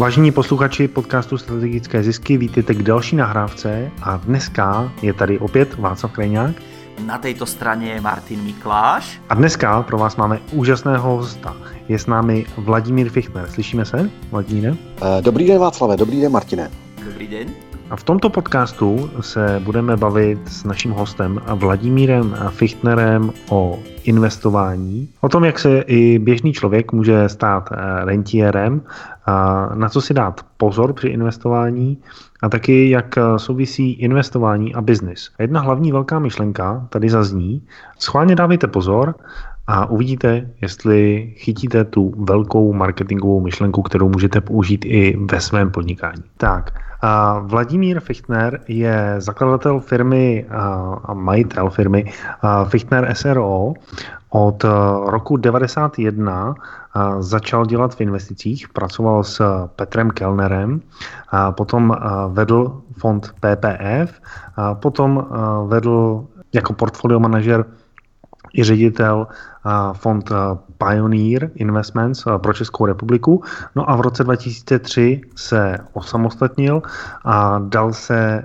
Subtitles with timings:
[0.00, 6.12] Vážení posluchači podcastu Strategické zisky, vítejte k další nahrávce a dneska je tady opět Václav
[6.12, 6.56] Krajňák.
[7.06, 9.20] Na této straně je Martin Mikláš.
[9.28, 11.56] A dneska pro vás máme úžasného hosta.
[11.88, 13.50] Je s námi Vladimír Fichtner.
[13.50, 14.74] Slyšíme se, Vladimíre?
[15.02, 16.70] Eh, dobrý den Václave, dobrý den Martine.
[17.04, 17.65] Dobrý den.
[17.90, 25.28] A v tomto podcastu se budeme bavit s naším hostem Vladimírem Fichtnerem o investování, o
[25.28, 28.82] tom, jak se i běžný člověk může stát eh, rentierem,
[29.74, 31.98] na co si dát pozor při investování
[32.42, 35.30] a taky jak eh, souvisí investování a biznis.
[35.38, 37.62] Jedna hlavní velká myšlenka tady zazní,
[37.98, 39.14] schválně dávejte pozor
[39.66, 46.22] a uvidíte, jestli chytíte tu velkou marketingovou myšlenku, kterou můžete použít i ve svém podnikání.
[46.36, 46.80] Tak,
[47.42, 50.46] Vladimír Fichtner je zakladatel firmy
[51.04, 52.12] a majitel firmy
[52.68, 53.72] Fichtner SRO.
[54.30, 54.64] Od
[55.06, 56.54] roku 1991
[57.18, 60.80] začal dělat v investicích, pracoval s Petrem Kellnerem,
[61.50, 61.96] potom
[62.28, 64.20] vedl fond PPF,
[64.74, 65.26] potom
[65.66, 67.64] vedl jako portfolio manažer
[68.54, 69.26] i ředitel
[69.92, 70.32] fond
[70.78, 73.42] Pioneer Investments pro Českou republiku.
[73.76, 76.82] No a v roce 2003 se osamostatnil
[77.24, 78.42] a dal se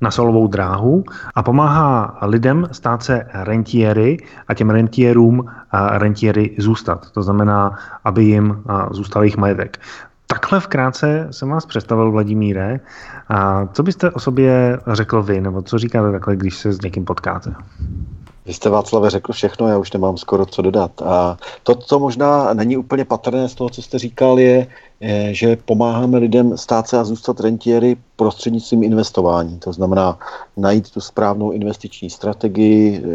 [0.00, 1.04] na solovou dráhu
[1.34, 4.16] a pomáhá lidem stát se rentiéry
[4.48, 5.44] a těm rentierům
[5.92, 7.10] rentiéry zůstat.
[7.10, 9.78] To znamená, aby jim zůstal jejich majetek.
[10.26, 12.80] Takhle vkrátce jsem vás představil, Vladimíre.
[13.28, 17.04] A co byste o sobě řekl vy, nebo co říkáte takhle, když se s někým
[17.04, 17.54] potkáte?
[18.46, 21.02] Vy jste Václave řekl všechno, já už nemám skoro co dodat.
[21.02, 24.66] A to, co možná není úplně patrné z toho, co jste říkal, je,
[25.30, 29.58] že pomáháme lidem stát se a zůstat rentiéry prostřednictvím investování.
[29.58, 30.18] To znamená
[30.56, 33.08] najít tu správnou investiční strategii, eh,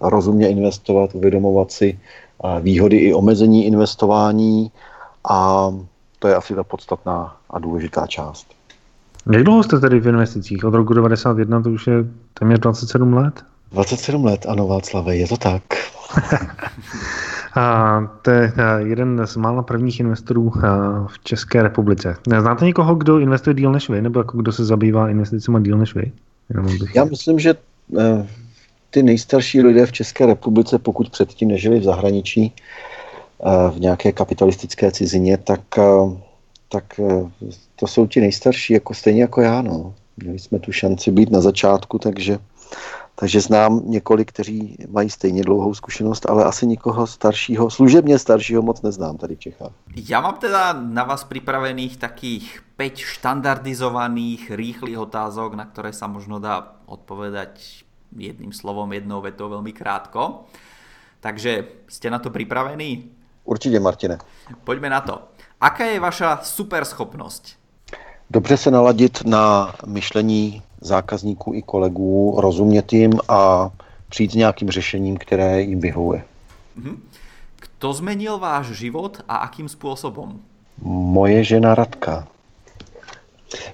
[0.00, 1.98] rozumně investovat, uvědomovat si
[2.60, 4.70] výhody i omezení investování
[5.28, 5.70] a
[6.18, 8.46] to je asi ta podstatná a důležitá část.
[9.32, 10.64] Jak dlouho jste tedy v investicích?
[10.64, 11.94] Od roku 1991 to už je
[12.34, 13.44] téměř 27 let?
[13.72, 15.62] 27 let, ano Václave, je to tak.
[17.56, 20.52] A to je jeden z mála prvních investorů
[21.06, 22.16] v České republice.
[22.40, 25.94] Znáte někoho, kdo investuje díl než vy, nebo jako kdo se zabývá investicemi díl než
[25.94, 26.12] vy?
[26.94, 27.54] Já myslím, že
[27.98, 28.26] e,
[28.90, 34.92] ty nejstarší lidé v České republice, pokud předtím nežili v zahraničí, e, v nějaké kapitalistické
[34.92, 35.82] cizině, tak, e,
[36.68, 37.00] tak
[37.76, 39.62] to jsou ti nejstarší, jako stejně jako já.
[39.62, 39.94] No.
[40.16, 42.38] Měli jsme tu šanci být na začátku, takže
[43.14, 48.82] takže znám několik, kteří mají stejně dlouhou zkušenost, ale asi nikoho staršího, služebně staršího moc
[48.82, 49.72] neznám tady v Čechách.
[50.08, 56.38] Já mám teda na vás připravených takých 5 štandardizovaných, rýchlých otázok, na které se možno
[56.38, 57.84] dá odpovedať
[58.16, 60.44] jedným slovom, jednou vetou velmi krátko.
[61.20, 63.10] Takže jste na to připravení?
[63.44, 64.18] Určitě, Martine.
[64.64, 65.22] Pojďme na to.
[65.60, 67.48] Aká je vaša superschopnost?
[68.30, 73.70] Dobře se naladit na myšlení zákazníků i kolegů, rozumět jim a
[74.08, 76.24] přijít s nějakým řešením, které jim vyhovuje.
[76.76, 77.02] Mhm.
[77.56, 80.40] Kto zmenil váš život a akým způsobem?
[80.82, 82.28] Moje žena Radka.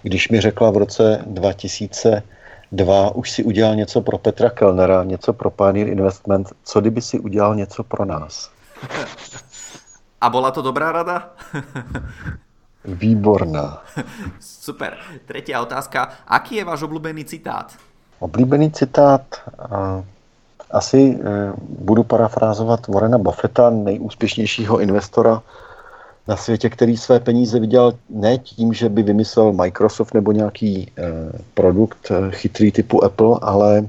[0.03, 5.50] Když mi řekla v roce 2002, už si udělal něco pro Petra Kellnera, něco pro
[5.50, 8.50] Pioneer Investment, co kdyby si udělal něco pro nás?
[10.20, 11.31] A byla to dobrá rada?
[12.85, 13.83] Výborná.
[14.41, 14.97] Super.
[15.27, 16.09] Třetí otázka.
[16.27, 17.73] Aký je váš oblíbený citát?
[18.19, 19.23] Oblíbený citát?
[20.71, 25.43] Asi e, budu parafrázovat Warrena Buffetta, nejúspěšnějšího investora
[26.29, 31.03] na světě, který své peníze viděl ne tím, že by vymyslel Microsoft nebo nějaký e,
[31.55, 33.89] produkt e, chytrý typu Apple, ale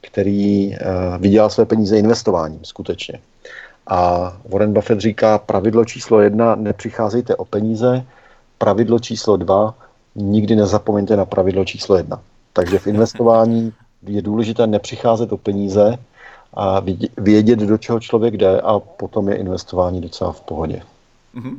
[0.00, 0.76] který
[1.18, 3.18] vydělal své peníze investováním skutečně.
[3.86, 8.04] A Warren Buffett říká, pravidlo číslo jedna, nepřicházejte o peníze,
[8.58, 9.74] pravidlo číslo dva,
[10.14, 12.20] nikdy nezapomeňte na pravidlo číslo jedna.
[12.52, 13.72] Takže v investování
[14.06, 15.98] je důležité nepřicházet o peníze
[16.54, 16.82] a
[17.18, 20.82] vědět, do čeho člověk jde a potom je investování docela v pohodě.
[21.34, 21.58] Mm-hmm.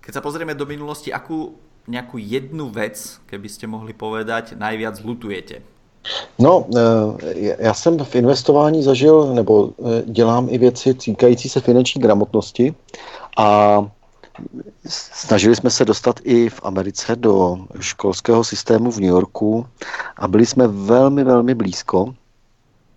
[0.00, 1.54] Keď se pozrieme do minulosti, akú
[1.88, 5.54] nějakou jednu věc, keby mohli povedať, najviac lutujete?
[6.38, 12.00] No, eh, já jsem v investování zažil, nebo eh, dělám i věci týkající se finanční
[12.02, 12.74] gramotnosti
[13.38, 13.78] a
[14.88, 19.66] Snažili jsme se dostat i v Americe do školského systému v New Yorku
[20.16, 22.14] a byli jsme velmi, velmi blízko,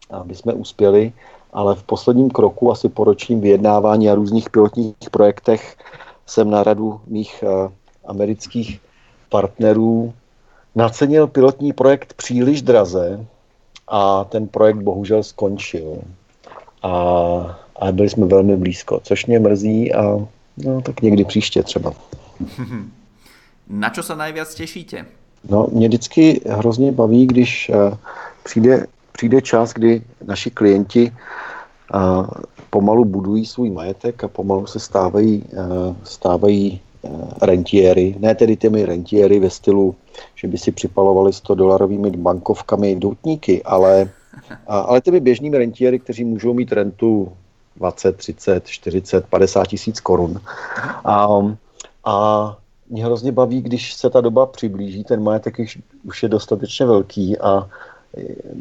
[0.09, 1.13] aby jsme uspěli,
[1.53, 5.77] ale v posledním kroku, asi po ročním vyjednávání a různých pilotních projektech,
[6.25, 7.71] jsem na radu mých eh,
[8.05, 8.81] amerických
[9.29, 10.13] partnerů
[10.75, 13.25] nacenil pilotní projekt příliš draze
[13.87, 16.01] a ten projekt bohužel skončil.
[16.83, 16.89] A,
[17.75, 21.93] a byli jsme velmi blízko, což mě mrzí a No, tak někdy příště třeba.
[23.69, 25.05] Na čo sa najviac tešíte?
[25.49, 27.97] No, mě vždycky hrozně baví, když uh,
[28.43, 31.11] přijde, přijde čas, kdy naši klienti
[31.93, 32.27] uh,
[32.69, 36.81] pomalu budují svůj majetek a pomalu se stávají, uh, stávají
[37.41, 39.95] rentiéry, ne tedy těmi rentiéry ve stylu,
[40.35, 44.09] že by si připalovali 100 dolarovými bankovkami doutníky, ale,
[44.67, 47.31] ale těmi běžnými rentiéry, kteří můžou mít rentu
[47.75, 50.41] 20, 30, 40, 50 tisíc korun.
[51.05, 51.27] A,
[52.05, 52.57] a
[52.89, 55.55] mě hrozně baví, když se ta doba přiblíží, ten majetek
[56.03, 57.69] už je dostatečně velký a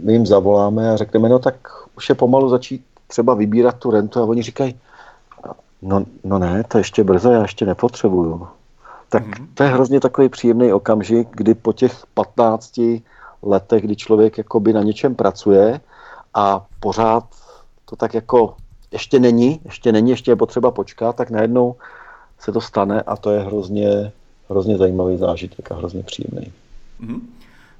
[0.02, 1.54] my jim zavoláme a řekneme, no tak
[1.96, 4.80] už je pomalu začít třeba vybírat tu rentu a oni říkají,
[5.82, 8.48] no, no ne, to ještě brzo, já ještě nepotřebuju.
[9.08, 9.46] Tak mm-hmm.
[9.54, 12.80] to je hrozně takový příjemný okamžik, kdy po těch 15
[13.42, 15.80] letech, kdy člověk jakoby na něčem pracuje
[16.34, 17.24] a pořád
[17.84, 18.56] to tak jako
[18.94, 21.76] ještě není, ještě není, ještě je potřeba počkat, tak najednou
[22.38, 24.12] se to stane a to je hrozně,
[24.48, 26.52] hrozně zajímavý zážitek a hrozně příjemný.
[27.02, 27.20] Mm-hmm.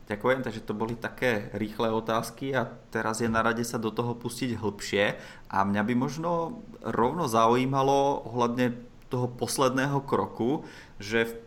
[0.05, 4.13] Ďakujem, takže to boli také rýchle otázky a teraz je na rade sa do toho
[4.13, 5.17] pustiť hlbšie
[5.49, 8.77] a mňa by možno rovno zaujímalo ohľadne
[9.09, 10.69] toho posledného kroku,
[11.01, 11.41] že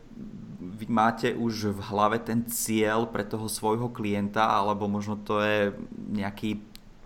[0.57, 5.77] vy máte už v hlave ten cieľ pre toho svojho klienta alebo možno to je
[6.09, 6.57] nejaký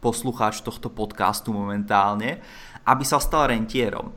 [0.01, 2.41] poslucháč tohto podcastu momentálne,
[2.83, 4.11] aby sa stal rentierom.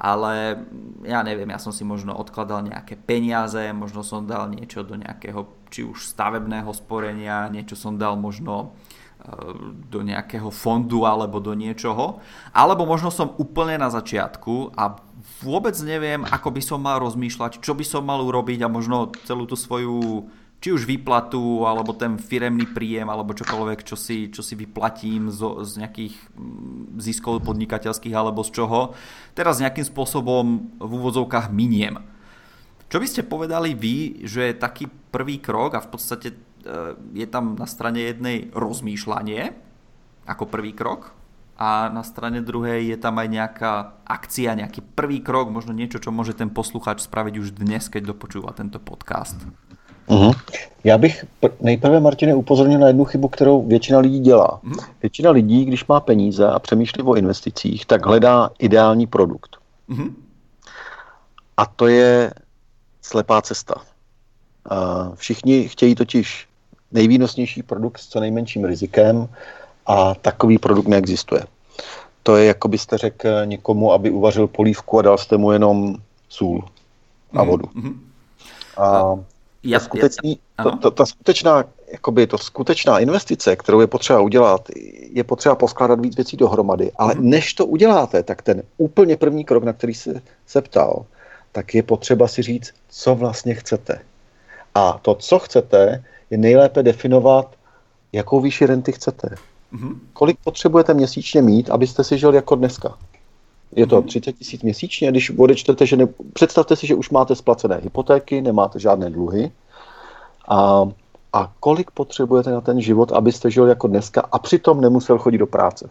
[0.00, 0.56] Ale
[1.04, 5.44] ja neviem, ja som si možno odkladal nejaké peniaze, možno som dal niečo do nejakého
[5.68, 8.72] či už stavebného sporenia, niečo som dal možno
[9.20, 9.54] e,
[9.92, 12.18] do nejakého fondu alebo do niečoho.
[12.50, 14.96] Alebo možno som úplne na začiatku a
[15.44, 19.44] vôbec neviem, ako by som mal rozmýšľať, čo by som mal urobiť a možno celú
[19.44, 24.52] tú svoju či už výplatu, alebo ten firemný príjem, alebo čokoľvek, čo si, čo si
[24.60, 28.92] vyplatím zo, z nejakých mm, ziskov podnikateľských, alebo z čoho,
[29.32, 32.04] teraz nejakým spôsobom v úvodzovkách miniem.
[32.92, 36.36] Čo by ste povedali vy, že je taký prvý krok a v podstate e,
[37.16, 39.56] je tam na strane jednej rozmýšľanie
[40.28, 41.16] ako prvý krok
[41.60, 43.72] a na strane druhej je tam aj nejaká
[44.04, 48.56] akcia, nejaký prvý krok, možno niečo, čo môže ten posluchač spraviť už dnes, keď dopočúva
[48.56, 49.36] tento podcast.
[50.06, 50.32] Uhum.
[50.84, 51.24] Já bych
[51.60, 54.60] nejprve, Martine, upozornil na jednu chybu, kterou většina lidí dělá.
[54.62, 54.74] Uhum.
[55.02, 59.56] Většina lidí, když má peníze a přemýšlí o investicích, tak hledá ideální produkt.
[59.88, 60.16] Uhum.
[61.56, 62.32] A to je
[63.02, 63.74] slepá cesta.
[65.14, 66.46] Všichni chtějí totiž
[66.92, 69.28] nejvýnosnější produkt s co nejmenším rizikem
[69.86, 71.42] a takový produkt neexistuje.
[72.22, 75.94] To je, jako byste řekl někomu, aby uvařil polívku a dal jste mu jenom
[76.28, 76.64] sůl
[77.32, 77.64] a vodu.
[77.64, 77.98] Mm-hmm.
[78.76, 79.18] A
[79.72, 84.68] ta, skutečný, ta, ta, ta skutečná, jakoby to skutečná investice, kterou je potřeba udělat,
[85.12, 86.92] je potřeba poskládat víc věcí dohromady.
[86.96, 87.30] Ale mm.
[87.30, 91.04] než to uděláte, tak ten úplně první krok, na který se, se ptal,
[91.52, 94.00] tak je potřeba si říct, co vlastně chcete.
[94.74, 97.54] A to, co chcete, je nejlépe definovat,
[98.12, 99.28] jakou výši renty chcete.
[99.72, 99.98] Mm-hmm.
[100.12, 102.98] Kolik potřebujete měsíčně mít, abyste si žil jako dneska.
[103.76, 107.76] Je to 30 tisíc měsíčně, když odečtete, že ne, představte si, že už máte splacené
[107.76, 109.50] hypotéky, nemáte žádné dluhy
[110.48, 110.88] a,
[111.32, 115.46] a kolik potřebujete na ten život, abyste žil jako dneska a přitom nemusel chodit do
[115.46, 115.90] práce.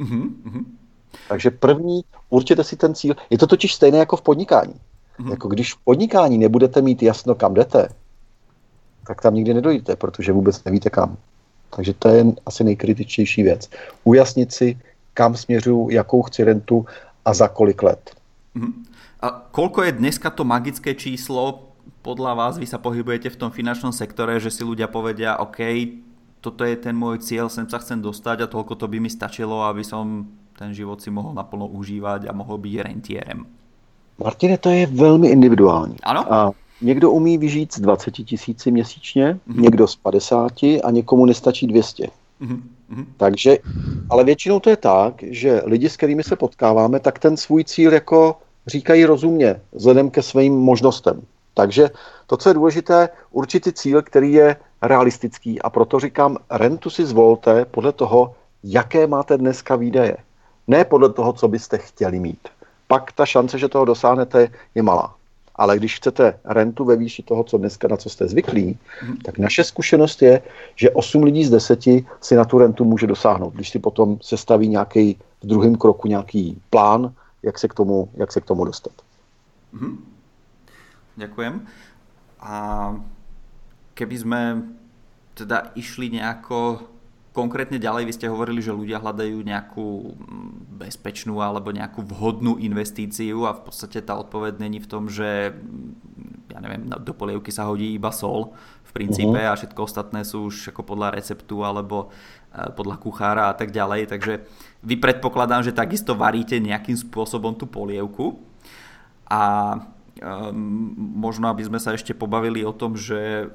[0.00, 0.64] Mm-hmm.
[1.28, 3.14] Takže první, určitě si ten cíl.
[3.30, 4.74] Je to totiž stejné jako v podnikání.
[4.74, 5.30] Mm-hmm.
[5.30, 7.88] Jako když v podnikání nebudete mít jasno, kam jdete,
[9.06, 11.16] tak tam nikdy nedojdete, protože vůbec nevíte kam.
[11.76, 13.70] Takže to je asi nejkritičtější věc.
[14.04, 14.78] Ujasnit si,
[15.14, 16.86] kam směřuju, jakou chci rentu
[17.28, 18.16] a za kolik let.
[18.56, 18.72] Uh-huh.
[19.20, 21.68] A koľko je dneska to magické číslo,
[22.00, 25.60] podľa vás, vy sa pohybujete v tom finančnom sektore, že si ľudia povedia, OK,
[26.40, 29.66] toto je ten môj cieľ, sem sa chcem dostať a toľko to by mi stačilo,
[29.68, 30.24] aby som
[30.56, 33.44] ten život si mohl naplno užívať a mohl být rentierem.
[34.18, 35.96] Martine, to je velmi individuální.
[36.02, 36.32] Ano?
[36.32, 39.60] A někdo umí vyžít z 20 tisíci měsíčně, mm-hmm.
[39.60, 40.52] někdo z 50
[40.84, 42.04] a někomu nestačí 200.
[42.40, 42.62] Mm-hmm.
[42.92, 43.06] Mm-hmm.
[43.16, 43.58] Takže,
[44.10, 47.92] ale většinou to je tak, že lidi, s kterými se potkáváme, tak ten svůj cíl
[47.92, 51.20] jako říkají rozumně, vzhledem ke svým možnostem.
[51.54, 51.90] Takže
[52.26, 57.64] to, co je důležité, určitý cíl, který je realistický a proto říkám, rentu si zvolte
[57.64, 60.16] podle toho, jaké máte dneska výdaje.
[60.66, 62.48] Ne podle toho, co byste chtěli mít.
[62.86, 65.17] Pak ta šance, že toho dosáhnete, je malá.
[65.58, 69.16] Ale když chcete rentu ve výši toho, co dneska na co jste zvyklí, mm.
[69.16, 70.42] tak naše zkušenost je,
[70.76, 71.84] že 8 lidí z 10
[72.20, 76.62] si na tu rentu může dosáhnout, když si potom sestaví nějaký v druhém kroku nějaký
[76.70, 77.12] plán,
[77.42, 78.92] jak se k tomu, jak se k tomu dostat.
[79.72, 79.98] Mm.
[81.18, 81.66] Ďakujem.
[82.38, 82.54] A
[83.98, 84.40] keby sme
[85.34, 86.78] teda išli nejako
[87.38, 89.86] konkrétne ďalej, vy ste hovorili, že ľudia hľadajú nejakú
[90.18, 95.54] mm, bezpečnú alebo nejakú vhodnú investíciu a v podstate tá odpoveď není v tom, že
[95.54, 99.54] mm, ja neviem, do polievky sa hodí iba sol v princípe uh-huh.
[99.54, 104.10] a všetko ostatné sú už ako podľa receptu alebo uh, podľa kuchára a tak ďalej,
[104.10, 104.42] takže
[104.82, 108.42] vy predpokladám, že takisto varíte nejakým spôsobom tú polievku
[109.30, 109.76] a
[110.18, 113.52] um, možno aby sme sa ešte pobavili o tom, že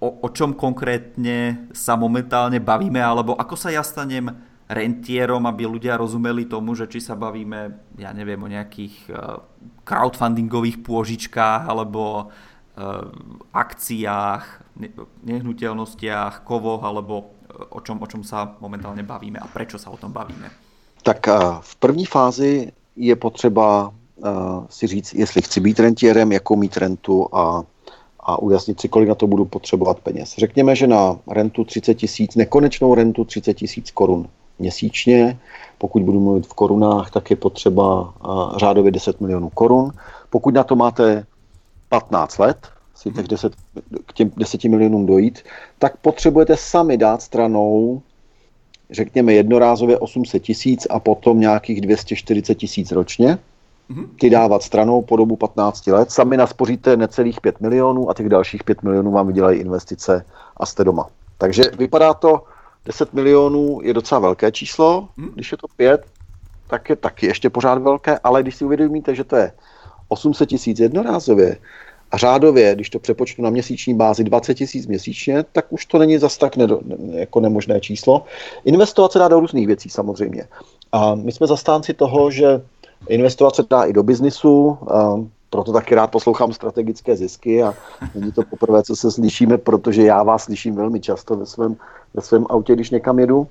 [0.00, 4.32] o, o čom konkrétne sa momentálne bavíme, alebo ako sa ja stanem
[4.70, 9.42] rentierom, aby ľudia rozumeli tomu, že či sa bavíme, ja neviem, o nejakých uh,
[9.82, 13.10] crowdfundingových pôžičkách alebo uh,
[13.50, 14.62] akciách,
[15.26, 19.98] nehnuteľnostiach, kovoch, alebo uh, o čom, o čom sa momentálne bavíme a prečo sa o
[19.98, 20.46] tom bavíme?
[21.02, 21.26] Tak
[21.60, 23.92] v první fázi je potřeba
[24.68, 27.64] si říct, jestli chci být rentierem, jakou mít rentu a,
[28.22, 30.34] a ujasnit si, kolik na to budu potřebovat peněz.
[30.38, 35.38] Řekněme, že na rentu 30 tisíc, nekonečnou rentu 30 tisíc korun měsíčně.
[35.78, 38.14] Pokud budu mluvit v korunách, tak je potřeba
[38.56, 39.92] řádově 10 milionů korun.
[40.30, 41.24] Pokud na to máte
[41.88, 42.56] 15 let,
[42.94, 43.52] si těch 10,
[44.06, 45.38] k těm 10 milionům dojít,
[45.78, 48.02] tak potřebujete sami dát stranou,
[48.90, 53.38] řekněme jednorázově 800 tisíc a potom nějakých 240 tisíc ročně.
[54.20, 56.10] Ty dávat stranou po dobu 15 let.
[56.10, 60.24] Sami naspoříte necelých 5 milionů a těch dalších 5 milionů vám vydělají investice
[60.56, 61.06] a jste doma.
[61.38, 62.44] Takže vypadá to
[62.84, 65.28] 10 milionů je docela velké číslo, hmm.
[65.34, 66.06] když je to 5,
[66.66, 69.52] tak je taky ještě pořád velké, ale když si uvědomíte, že to je
[70.08, 71.56] 800 tisíc jednorázově
[72.10, 76.18] a řádově, když to přepočtu na měsíční bázi 20 tisíc měsíčně, tak už to není
[76.18, 76.80] zas tak nedo,
[77.12, 78.24] jako nemožné číslo.
[78.64, 80.48] Investovat se dá do různých věcí samozřejmě.
[80.92, 82.62] A my jsme zastánci toho, že
[83.08, 84.78] investovat se dá i do biznisu,
[85.50, 87.74] proto taky rád poslouchám strategické zisky a
[88.14, 91.76] není to poprvé, co se slyšíme, protože já vás slyším velmi často ve svém,
[92.14, 93.46] ve svém autě, když někam jedu.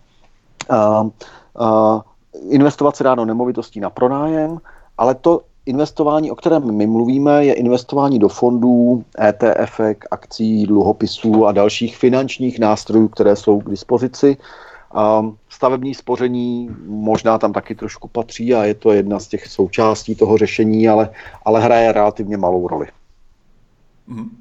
[2.49, 4.57] Investovat se dá do nemovitostí na pronájem,
[4.97, 9.79] ale to investování, o kterém my mluvíme, je investování do fondů, ETF,
[10.11, 14.37] akcí, dluhopisů a dalších finančních nástrojů, které jsou k dispozici.
[15.59, 20.37] Stavební spoření možná tam taky trošku patří a je to jedna z těch součástí toho
[20.37, 21.11] řešení, ale,
[21.43, 22.87] ale hraje relativně malou roli.
[24.07, 24.39] Mm.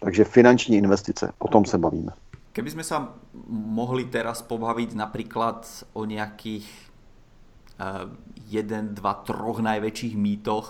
[0.00, 2.16] Takže finanční investice, o tom se bavíme.
[2.56, 3.12] Keby sme sa
[3.52, 5.62] mohli teraz pobaviť napríklad
[5.94, 8.10] o nejakých uh,
[8.50, 10.66] jeden, dva, troch najväčších mýtoch,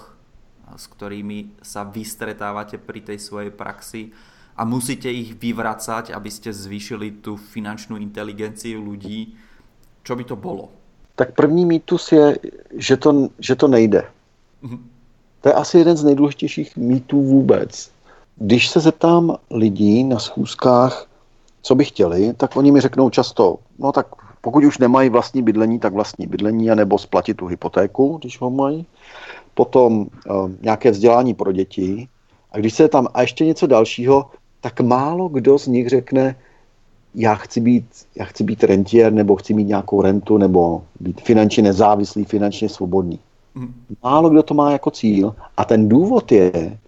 [0.76, 4.12] s ktorými sa vystretávate pri tej svojej praxi,
[4.58, 9.38] a musíte ich vyvracať, aby ste zvýšili tu finančnú inteligenciu ľudí.
[10.02, 10.68] Čo by to bolo?
[11.14, 12.38] Tak první mýtus je,
[12.72, 14.04] že to, že to nejde.
[14.64, 14.78] Mm-hmm.
[15.40, 17.90] To je asi jeden z nejdůležitějších mýtů vůbec.
[18.36, 21.06] Když se zeptám lidí na schůzkách,
[21.62, 24.06] co by chtěli, tak oni mi řeknou často, no tak
[24.40, 28.86] pokud už nemají vlastní bydlení, tak vlastní bydlení, anebo splatit tu hypotéku, když ho mají.
[29.54, 32.08] Potom uh, nějaké vzdělání pro děti.
[32.52, 36.36] A když se tam a ještě něco dalšího, tak málo kdo z nich řekne,
[37.14, 37.84] já chci být,
[38.16, 43.18] já chci být rentier, nebo chci mít nějakou rentu, nebo být finančně nezávislý, finančně svobodný.
[43.54, 43.74] Mm.
[44.02, 45.34] Málo kdo to má jako cíl.
[45.56, 46.78] A ten důvod je,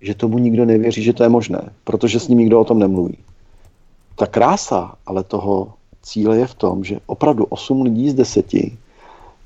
[0.00, 3.18] že tomu nikdo nevěří, že to je možné, protože s ním nikdo o tom nemluví.
[4.16, 8.46] Ta krása ale toho cíle je v tom, že opravdu 8 lidí z 10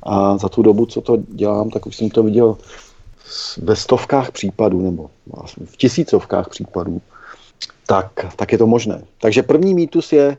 [0.03, 2.57] a za tu dobu, co to dělám, tak už jsem to viděl
[3.63, 7.01] ve stovkách případů, nebo vlastně v tisícovkách případů,
[7.87, 9.02] tak, tak je to možné.
[9.21, 10.37] Takže první mýtus je,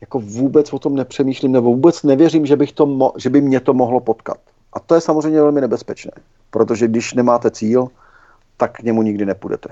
[0.00, 3.60] jako vůbec o tom nepřemýšlím, nebo vůbec nevěřím, že, bych to mo- že by mě
[3.60, 4.38] to mohlo potkat.
[4.72, 6.12] A to je samozřejmě velmi nebezpečné,
[6.50, 7.88] protože když nemáte cíl,
[8.56, 9.68] tak k němu nikdy nepůjdete.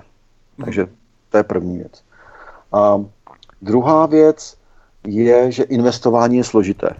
[0.64, 0.86] Takže
[1.30, 2.02] to je první věc.
[2.72, 3.04] A
[3.62, 4.56] druhá věc
[5.06, 6.90] je, že investování je složité.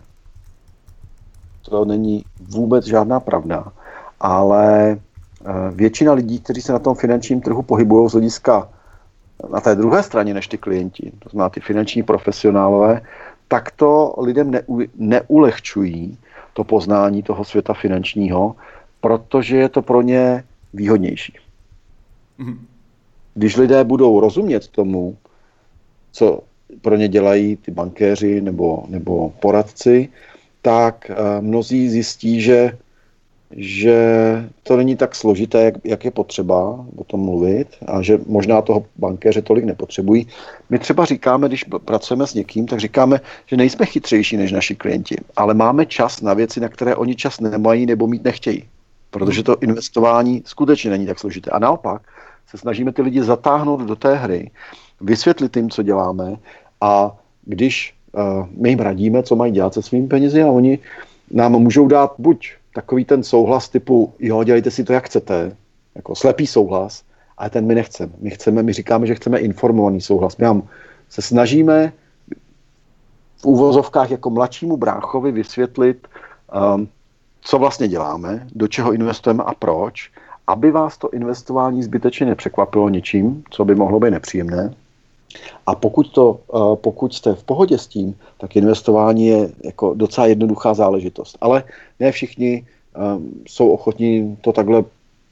[1.63, 3.73] To není vůbec žádná pravda,
[4.21, 8.69] ale eh, většina lidí, kteří se na tom finančním trhu pohybují z hlediska
[9.53, 13.01] na té druhé straně než ty klienti, to znamená ty finanční profesionálové,
[13.49, 16.19] tak to lidem neu, neulehčují
[16.53, 18.57] to poznání toho světa finančního,
[19.01, 21.35] protože je to pro ně výhodnější.
[22.39, 22.67] Mhm.
[23.35, 25.17] Když lidé budou rozumět tomu,
[26.13, 26.41] co
[26.83, 30.09] pro ně dělají ty bankéři nebo, nebo poradci,
[30.63, 32.79] tak uh, mnozí zjistí, že
[33.51, 33.99] že
[34.63, 38.85] to není tak složité, jak, jak je potřeba o tom mluvit a že možná toho
[38.97, 40.27] bankéře tolik nepotřebují.
[40.71, 45.17] My třeba říkáme, když pracujeme s někým, tak říkáme, že nejsme chytřejší než naši klienti,
[45.37, 48.65] ale máme čas na věci, na které oni čas nemají nebo mít nechtějí.
[49.11, 51.51] Protože to investování skutečně není tak složité.
[51.51, 52.03] A naopak
[52.47, 54.51] se snažíme ty lidi zatáhnout do té hry,
[55.01, 56.37] vysvětlit jim, co děláme
[56.81, 60.79] a když uh, my jim radíme, co mají dělat se svými penězi a oni
[61.31, 65.57] nám můžou dát buď takový ten souhlas typu, jo, dělejte si to, jak chcete,
[65.95, 67.03] jako slepý souhlas,
[67.39, 68.13] ale ten my nechceme.
[68.19, 70.37] My chceme, my říkáme, že chceme informovaný souhlas.
[70.37, 70.63] My vám
[71.09, 71.93] se snažíme
[73.37, 76.09] v úvozovkách jako mladšímu bráchovi vysvětlit,
[76.75, 76.89] um,
[77.41, 80.11] co vlastně děláme, do čeho investujeme a proč,
[80.47, 84.75] aby vás to investování zbytečně nepřekvapilo ničím, co by mohlo být nepříjemné.
[85.67, 90.27] A pokud, to, uh, pokud jste v pohodě s tím, tak investování je jako docela
[90.27, 91.39] jednoduchá záležitost.
[91.41, 91.65] Ale
[92.01, 92.67] ne všichni
[92.97, 94.85] um, jsou ochotní to takhle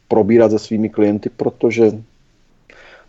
[0.09, 1.93] probírat se svými klienty, protože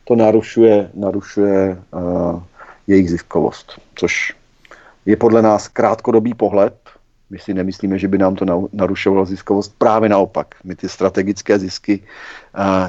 [0.04, 2.42] to narušuje, narušuje uh,
[2.88, 4.34] jejich ziskovost, což
[5.06, 6.76] je podle nás krátkodobý pohled.
[7.30, 9.76] My si nemyslíme, že by nám to narušovalo ziskovost.
[9.78, 10.56] Právě naopak.
[10.64, 12.04] My ty strategické zisky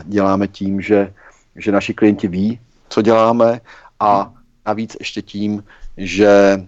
[0.05, 1.13] děláme tím, že,
[1.57, 3.61] že naši klienti ví, co děláme
[4.01, 4.33] a
[4.67, 5.65] navíc ještě tím,
[5.97, 6.63] že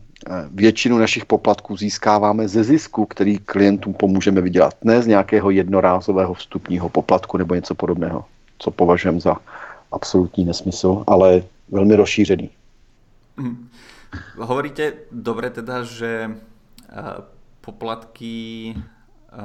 [0.50, 4.74] většinu našich poplatků získáváme ze zisku, který klientům pomůžeme vydělat.
[4.84, 8.24] Ne z nějakého jednorázového vstupního poplatku nebo něco podobného,
[8.58, 9.36] co považujeme za
[9.92, 12.50] absolutní nesmysl, ale velmi rozšířený.
[13.38, 13.68] Hmm.
[14.36, 16.32] Hovoríte dobre teda, že e,
[17.60, 18.76] poplatky e,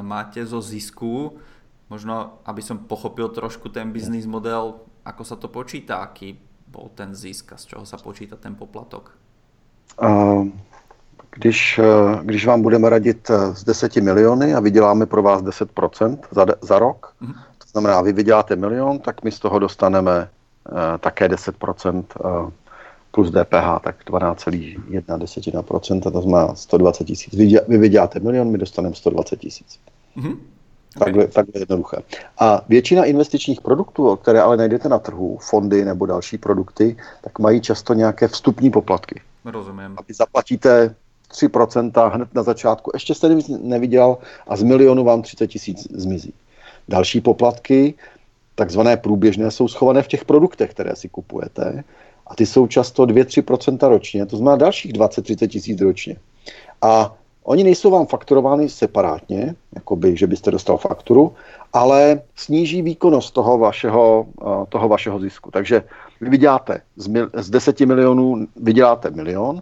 [0.02, 1.38] máte zo zisku.
[1.86, 6.34] Možno, aby som pochopil trošku ten biznis model, ako sa to počíta, aký
[6.76, 9.16] bol ten zisk a z čeho sa počíta ten poplatok?
[11.36, 11.84] Když, e,
[12.24, 17.14] když vám budeme radit z 10 miliony a vyděláme pro vás 10% za, za rok,
[17.22, 17.34] mm-hmm.
[17.58, 20.30] to znamená, vy vyděláte milion, tak my z toho dostaneme
[20.72, 22.50] uh, také 10% uh,
[23.12, 27.34] plus DPH, tak 12,1%, to znamená 120 tisíc.
[27.34, 29.80] Vy, vy vyděláte milion, my dostaneme 120 tisíc.
[30.18, 30.55] Mm-hmm.
[31.00, 31.98] Takhle, takhle jednoduché.
[32.40, 37.62] A většina investičních produktů, které ale najdete na trhu, fondy nebo další produkty, tak mají
[37.62, 39.22] často nějaké vstupní poplatky.
[39.46, 39.96] Rozumím.
[39.98, 40.96] A vy zaplatíte
[41.32, 46.34] 3% hned na začátku, ještě jste neviděl a z milionu vám 30 tisíc zmizí.
[46.88, 47.94] Další poplatky,
[48.56, 51.84] takzvané průběžné, jsou schované v těch produktech, které si kupujete
[52.28, 56.16] a ty jsou často 2-3% ročně, to znamená dalších 20-30 tisíc ročně.
[56.82, 61.34] A oni nejsou vám fakturovány separátně, jakoby, že byste dostal fakturu,
[61.74, 64.28] ale sníží výkonnost toho vašeho,
[64.70, 65.52] toho vašeho zisku.
[65.52, 65.84] Takže
[66.22, 69.62] vy vyděláte z, mil, z 10 milionů, vyděláte milion,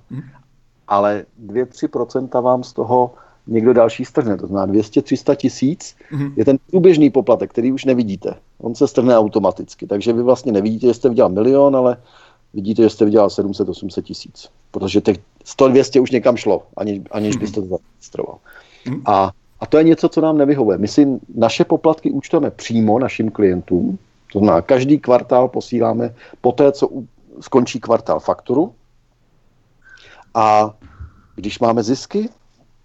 [0.88, 3.14] ale 2-3% vám z toho
[3.48, 4.38] někdo další strhne.
[4.38, 6.34] To znamená 200-300 tisíc hmm.
[6.36, 8.36] je ten průběžný poplatek, který už nevidíte.
[8.62, 9.88] On se strhne automaticky.
[9.88, 11.98] Takže vy vlastně nevidíte, že jste vydělal milion, ale
[12.54, 14.50] vidíte, že jste vydělal 700-800 tisíc.
[14.72, 18.38] Protože těch 100-200 už někam šlo, aniž, aniž byste to zaregistroval.
[18.86, 19.02] Hmm.
[19.06, 20.78] A, a to je něco, co nám nevyhovuje.
[20.78, 23.98] My si naše poplatky účtujeme přímo našim klientům,
[24.34, 26.90] to znamená, každý kvartál posíláme po té, co
[27.42, 28.74] skončí kvartál fakturu.
[30.34, 30.74] A
[31.36, 32.30] když máme zisky,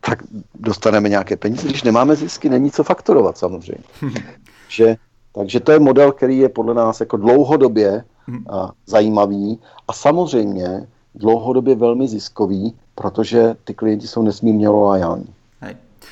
[0.01, 0.23] tak
[0.55, 1.69] dostaneme nějaké peníze.
[1.69, 3.85] Když nemáme zisky, není co fakturovat samozřejmě.
[4.69, 4.97] že,
[5.33, 8.45] takže to je model, který je podle nás jako dlouhodobě Hmm.
[8.87, 15.29] zajímavý a samozřejmě dlouhodobě velmi ziskový, protože ty klienti jsou nesmírně loajální.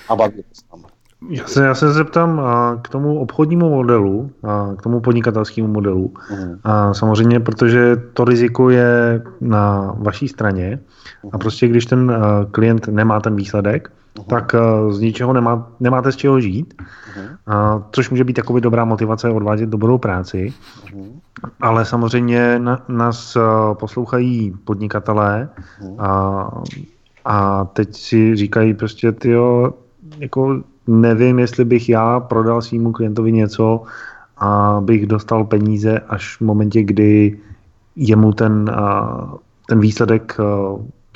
[0.09, 0.83] A baví se tam.
[1.31, 6.13] Já se, já se zeptám a, k tomu obchodnímu modelu, a, k tomu podnikatelskému modelu.
[6.31, 6.59] Mm.
[6.65, 10.79] A, samozřejmě, protože to riziko je na vaší straně
[11.25, 11.39] a hmm.
[11.39, 14.25] prostě když ten a, klient nemá ten výsledek, uh-huh.
[14.25, 17.77] tak uh, z ničeho nemá, nemáte z čeho žít, uh-huh.
[17.77, 20.53] uh, což může být takový dobrá motivace odvádět dobrou práci.
[20.87, 21.13] Uh-huh.
[21.61, 23.43] Ale samozřejmě na, nás uh,
[23.75, 25.49] poslouchají podnikatelé
[25.81, 25.95] uh-huh.
[25.99, 26.51] a,
[27.25, 29.75] a teď si říkají prostě, tyjo,
[30.19, 33.83] jako nevím, jestli bych já prodal svýmu klientovi něco
[34.39, 37.39] a bych dostal peníze až v momentě, kdy
[37.97, 39.35] jemu ten, uh,
[39.67, 40.37] ten výsledek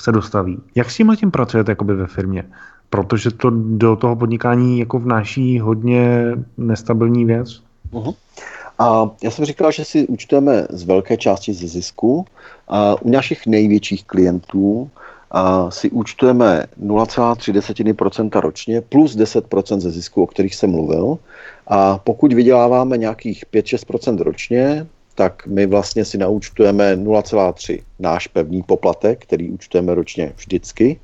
[0.01, 0.59] se dostaví.
[0.75, 2.45] Jak s tím tím pracujete jakoby ve firmě?
[2.91, 6.25] Protože to do toho podnikání jako vnáší hodně
[6.57, 7.63] nestabilní věc.
[7.93, 8.15] Uh-huh.
[8.79, 12.25] A já jsem říkal, že si účtujeme z velké části ze zisku.
[12.69, 14.91] A u našich největších klientů
[15.31, 21.19] a si účtujeme 0,3% ročně plus 10% ze zisku, o kterých jsem mluvil.
[21.67, 29.23] A pokud vyděláváme nějakých 5-6% ročně, tak my vlastně si naúčtujeme 0,3 náš pevný poplatek,
[29.23, 31.01] který účtujeme ročně vždycky.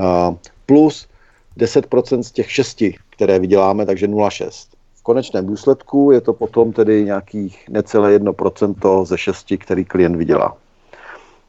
[0.00, 0.34] A
[0.68, 1.08] plus
[1.56, 4.68] 10% z těch šesti, které vyděláme, takže 0,6.
[4.96, 10.56] V konečném důsledku je to potom tedy nějakých necelé 1% ze šesti, který klient vydělá.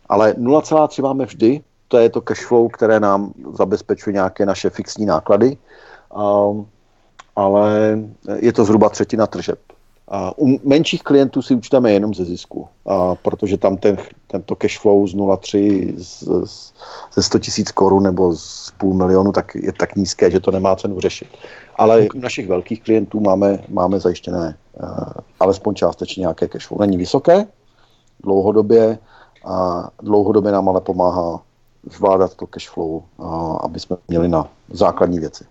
[0.09, 5.05] Ale 0,3 máme vždy, to je to cash flow, které nám zabezpečuje nějaké naše fixní
[5.05, 5.57] náklady,
[7.35, 7.99] ale
[8.35, 9.59] je to zhruba třetina tržeb.
[10.37, 15.07] U menších klientů si účteme jenom ze zisku, a protože tam ten, tento cash flow
[15.07, 16.73] z 0,3 z, z,
[17.13, 20.75] ze 100 tisíc korun nebo z půl milionu tak je tak nízké, že to nemá
[20.75, 21.27] cenu řešit.
[21.75, 24.89] Ale u našich velkých klientů máme, máme zajištěné uh,
[25.39, 26.79] alespoň částečně nějaké cash flow.
[26.79, 27.45] Není vysoké
[28.23, 28.97] dlouhodobě
[29.45, 31.41] a dlouhodobě nám ale pomáhá
[31.91, 35.45] zvládat to cash flow, uh, aby jsme měli na základní věci.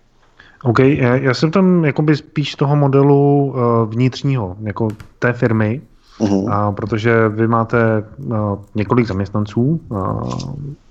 [0.63, 0.79] OK,
[1.13, 4.87] já jsem tam jakoby spíš toho modelu uh, vnitřního, jako
[5.19, 5.81] té firmy,
[6.19, 6.51] uh-huh.
[6.51, 8.35] a, protože vy máte uh,
[8.75, 9.99] několik zaměstnanců uh,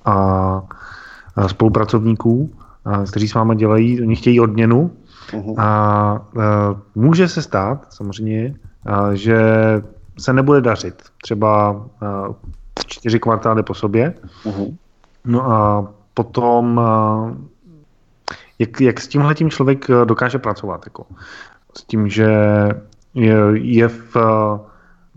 [0.04, 0.62] a,
[1.36, 2.50] a spolupracovníků,
[2.84, 4.90] a, kteří s vámi dělají, oni chtějí odměnu
[5.30, 5.54] uh-huh.
[5.58, 6.22] a, a
[6.94, 8.54] může se stát samozřejmě,
[8.86, 9.40] a, že
[10.18, 12.28] se nebude dařit třeba a,
[12.86, 14.74] čtyři kvartály po sobě, uh-huh.
[15.24, 17.32] no a potom a,
[18.58, 20.86] jak, jak s tímhle tím člověk eh, dokáže pracovat?
[20.86, 21.06] Jako?
[21.76, 22.28] S tím, že
[23.14, 24.16] je, je v,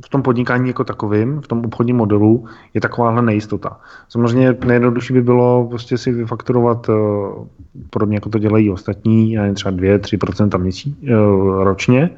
[0.05, 3.79] v tom podnikání jako takovým, v tom obchodním modelu, je takováhle nejistota.
[4.09, 6.95] Samozřejmě nejjednodušší by bylo prostě si vyfakturovat uh,
[7.89, 12.09] podobně jako to dělají ostatní, třeba 2-3% měsí, uh, ročně.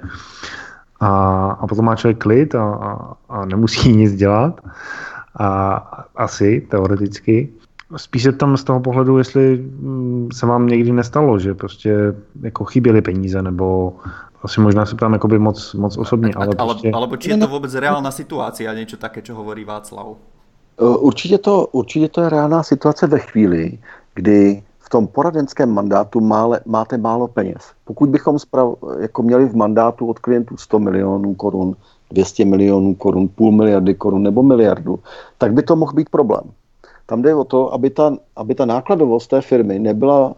[0.99, 4.61] A, a potom má člověk klid a, a, a nemusí nic dělat.
[5.39, 5.75] A
[6.15, 7.49] asi teoreticky.
[7.97, 11.95] Spíš se tam z toho pohledu, jestli mm, se vám někdy nestalo, že prostě
[12.41, 13.93] jako chyběly peníze, nebo
[14.43, 16.91] asi možná se ptám jakoby moc, moc osobně, ale, ale prostě...
[16.93, 20.07] Alebo či je to vůbec reálná situace a něco také, co hovorí Václav?
[20.79, 23.79] E, určitě to, určitě to je reálná situace ve chvíli,
[24.15, 27.71] kdy v tom poradenském mandátu mále, máte málo peněz.
[27.85, 31.75] Pokud bychom sprav, jako měli v mandátu od klientů 100 milionů korun,
[32.11, 34.99] 200 milionů korun, půl miliardy korun nebo miliardu,
[35.37, 36.43] tak by to mohl být problém.
[37.05, 40.35] Tam jde o to, aby ta, aby ta nákladovost té firmy nebyla,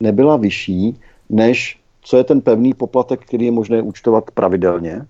[0.00, 1.00] nebyla vyšší,
[1.30, 5.06] než co je ten pevný poplatek, který je možné účtovat pravidelně.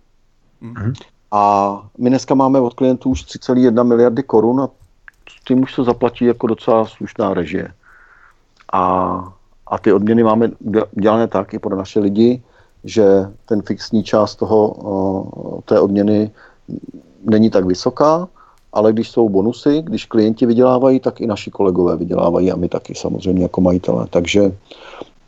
[0.63, 0.93] Mm-hmm.
[1.31, 4.69] A my dneska máme od klientů už 3,1 miliardy korun a
[5.45, 7.73] tím už se zaplatí jako docela slušná režie.
[8.73, 8.83] A,
[9.67, 10.51] a ty odměny máme
[11.01, 12.43] dělané tak i pro naše lidi,
[12.85, 13.05] že
[13.47, 16.31] ten fixní část toho, té odměny
[17.25, 18.29] není tak vysoká,
[18.77, 22.95] ale když jsou bonusy, když klienti vydělávají, tak i naši kolegové vydělávají a my taky
[22.95, 24.07] samozřejmě jako majitelé.
[24.11, 24.53] Takže,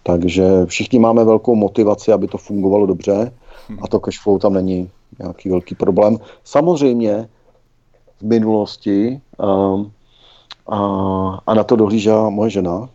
[0.02, 3.32] takže všichni máme velkou motivaci, aby to fungovalo dobře
[3.82, 6.18] a to cash flow tam není nějaký velký problém.
[6.44, 7.28] Samozřejmě
[8.20, 9.90] v minulosti um,
[10.68, 10.78] a,
[11.46, 12.88] a na to dohlížela moje žena,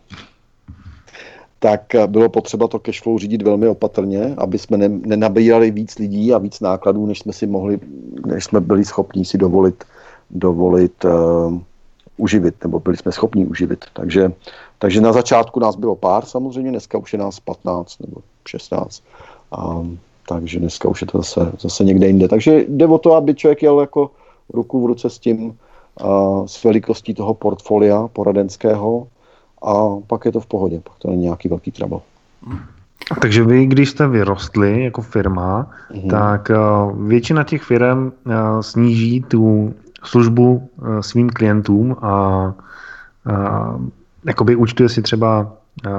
[1.58, 6.34] tak bylo potřeba to cash flow řídit velmi opatrně, aby jsme ne, nenabíjali víc lidí
[6.34, 7.80] a víc nákladů, než jsme si mohli,
[8.26, 9.84] než jsme byli schopni si dovolit
[10.30, 11.58] dovolit uh,
[12.16, 13.84] uživit, nebo byli jsme schopni uživit.
[13.92, 14.32] Takže,
[14.78, 19.02] takže na začátku nás bylo pár samozřejmě, dneska už je nás 15 nebo 16.
[19.58, 22.28] Um, takže dneska už je to zase, zase někde jinde.
[22.28, 24.10] Takže jde o to, aby člověk jel jako
[24.52, 25.58] ruku v ruce s tím,
[26.04, 29.06] uh, s velikostí toho portfolia poradenského
[29.62, 32.00] a pak je to v pohodě, pak to není nějaký velký trouble.
[33.20, 36.10] Takže vy, když jste vyrostli jako firma, mm-hmm.
[36.10, 42.54] tak uh, většina těch firm uh, sníží tu službu eh, svým klientům a, a
[44.24, 45.52] jakoby účtuje si třeba
[45.86, 45.90] eh,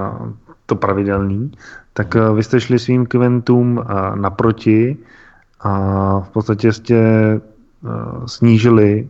[0.65, 1.51] to pravidelný,
[1.93, 4.97] tak eh, vy jste šli svým klientům naproti
[5.59, 5.73] a
[6.19, 6.95] v podstatě jste
[8.25, 9.07] snížili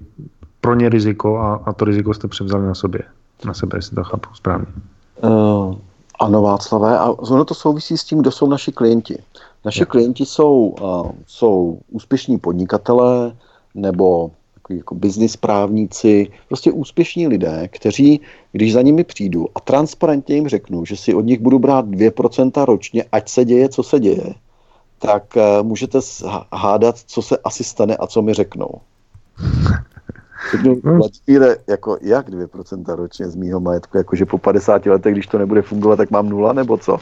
[0.61, 3.01] pro ně riziko a, a to riziko jste převzali na sobě.
[3.45, 4.67] Na sebe, jestli to chápu správně.
[5.23, 5.75] Uh,
[6.19, 6.99] ano, Václavé.
[6.99, 9.17] A ono to souvisí s tím, kdo jsou naši klienti.
[9.65, 9.89] Naši Jak?
[9.89, 13.31] klienti jsou, uh, jsou úspěšní podnikatelé
[13.75, 14.31] nebo
[14.65, 20.47] takový jako business právníci, prostě úspěšní lidé, kteří, když za nimi přijdu a transparentně jim
[20.47, 24.33] řeknu, že si od nich budu brát 2% ročně, ať se děje, co se děje,
[24.99, 25.99] tak uh, můžete
[26.53, 28.69] hádat, co se asi stane a co mi řeknou.
[30.51, 35.37] Řeknu, Vladimíre, jako jak 2% ročně z mýho majetku, jakože po 50 letech, když to
[35.37, 36.97] nebude fungovat, tak mám nula, nebo co?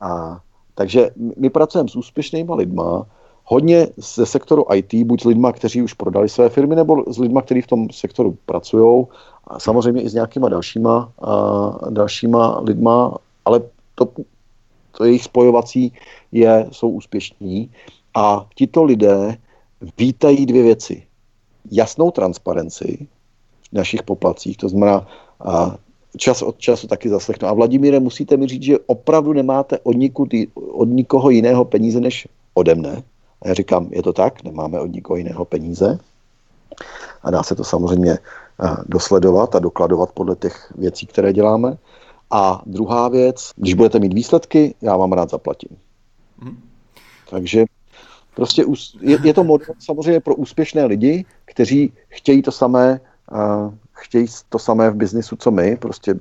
[0.00, 0.40] A,
[0.74, 3.06] takže my pracujeme s úspěšnýma lidma,
[3.44, 7.42] hodně ze sektoru IT, buď s lidma, kteří už prodali své firmy, nebo s lidma,
[7.42, 9.06] kteří v tom sektoru pracují,
[9.46, 13.60] a samozřejmě i s nějakýma dalšíma, a dalšíma lidma, ale
[13.94, 14.08] to,
[14.96, 15.92] to jejich spojovací
[16.32, 17.70] je, jsou úspěšní
[18.14, 19.36] a tito lidé
[19.98, 21.02] vítají dvě věci.
[21.70, 23.06] Jasnou transparenci
[23.70, 25.06] v našich poplacích, to znamená
[25.44, 25.76] a
[26.16, 27.48] čas od času taky zaslechnu.
[27.48, 32.28] A Vladimíre, musíte mi říct, že opravdu nemáte od, nikud, od nikoho jiného peníze než
[32.54, 33.02] ode mne.
[33.42, 35.98] A já říkám, je to tak, nemáme od nikoho jiného peníze.
[37.22, 41.76] A dá se to samozřejmě eh, dosledovat a dokladovat podle těch věcí, které děláme.
[42.30, 45.76] A druhá věc, když budete mít výsledky, já vám rád zaplatím.
[46.38, 46.62] Hmm.
[47.30, 47.64] Takže,
[48.34, 48.64] Prostě
[49.00, 53.00] je, je to model samozřejmě pro úspěšné lidi, kteří chtějí to samé,
[53.32, 56.14] uh, chtějí to samé v biznisu, co my, prostě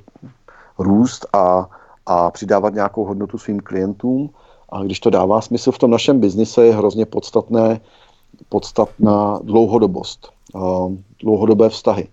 [0.80, 1.70] růst a,
[2.06, 4.30] a přidávat nějakou hodnotu svým klientům.
[4.74, 7.82] A když to dává smysl v tom našem biznise, je hrozně podstatné,
[8.50, 12.08] podstatná dlouhodobost, uh, dlouhodobé vztahy.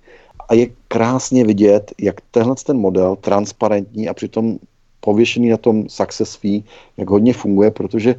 [0.49, 4.59] A je krásně vidět, jak tenhle ten model, transparentní a přitom
[5.01, 6.63] pověšený na tom success fee,
[6.97, 8.15] jak hodně funguje, protože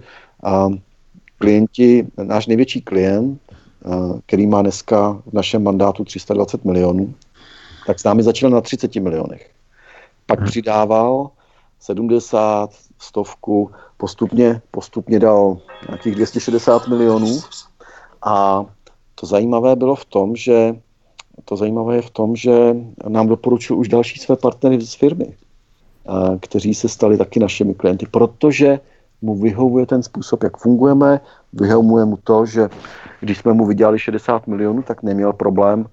[1.38, 3.42] klienti, náš největší klient,
[4.26, 7.14] který má dneska v našem mandátu 320 milionů,
[7.88, 9.50] tak s námi začal na 30 milionech.
[10.26, 10.48] Pak hmm.
[10.48, 11.30] přidával
[11.80, 12.70] 70,
[13.02, 15.58] stovku, postupně, postupně dal
[15.90, 17.40] nějakých 260 milionů.
[18.26, 18.66] A
[19.16, 20.76] to zajímavé bylo v tom, že
[21.46, 22.76] to zajímavé je v tom, že
[23.08, 25.38] nám doporučil už další své partnery z firmy,
[26.40, 28.80] kteří se stali taky našimi klienty, protože
[29.22, 31.20] mu vyhovuje ten způsob, jak fungujeme,
[31.54, 32.70] vyhovuje mu to, že
[33.20, 35.86] když jsme mu vydělali 60 milionů, tak neměl problém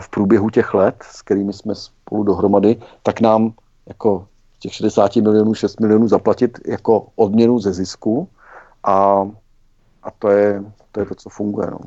[0.00, 3.52] v průběhu těch let, s kterými jsme spolu dohromady, tak nám
[3.86, 4.26] jako
[4.60, 8.28] těch 60 milionů, 6 milionů zaplatit jako odměnu ze zisku
[8.84, 9.24] a,
[10.02, 11.68] a to, je, to je to, co funguje.
[11.70, 11.80] No.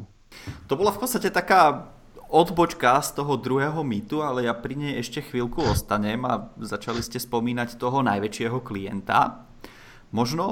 [0.67, 1.87] To byla v podstatě taká
[2.27, 7.21] odbočka z toho druhého mýtu, ale ja pri nej ešte chvíľku ostanem a začali ste
[7.21, 9.45] spomínať toho najväčšieho klienta.
[10.09, 10.45] Možno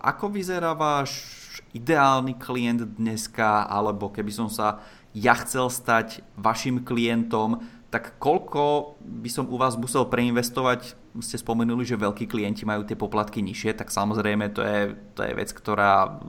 [0.00, 1.28] ako vyzerá váš
[1.76, 4.80] ideálny klient dneska, alebo keby som sa
[5.12, 10.92] ja chcel stať vašim klientom, tak koľko by som u vás musel preinvestovať?
[11.24, 15.32] Ste spomenuli, že veľkí klienti majú tie poplatky nižšie, tak samozrejme to je, to je
[15.32, 16.20] vec, ktorá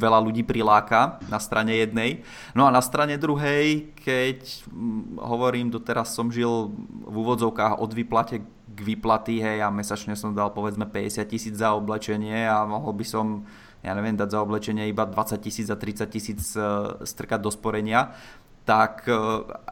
[0.00, 2.24] veľa ľudí priláka na strane jednej.
[2.56, 6.72] No a na strane druhej, keď mm, hovorím, doteraz som žil
[7.04, 8.40] v úvodzovkách od výplate
[8.74, 13.06] k výplaty, hej, a mesačne som dal povedzme 50 tisíc za oblečenie a mohol by
[13.06, 13.46] som
[13.84, 16.64] ja neviem, dať za oblečenie iba 20 tisíc a 30 tisíc e,
[17.04, 18.16] strkať do sporenia,
[18.64, 19.16] tak e,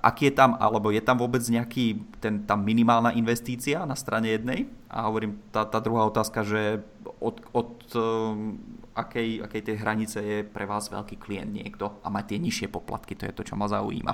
[0.05, 4.69] aký je tam, alebo je tam vôbec nejaký, ten, tá minimálna investícia na strane jednej?
[4.93, 6.85] A hovorím, tá, tá druhá otázka, že
[7.21, 8.61] od, od um,
[8.93, 13.17] akej, akej tej hranice je pre vás veľký klient niekto a má tie nižšie poplatky,
[13.17, 14.13] to je to, čo ma zaujíma.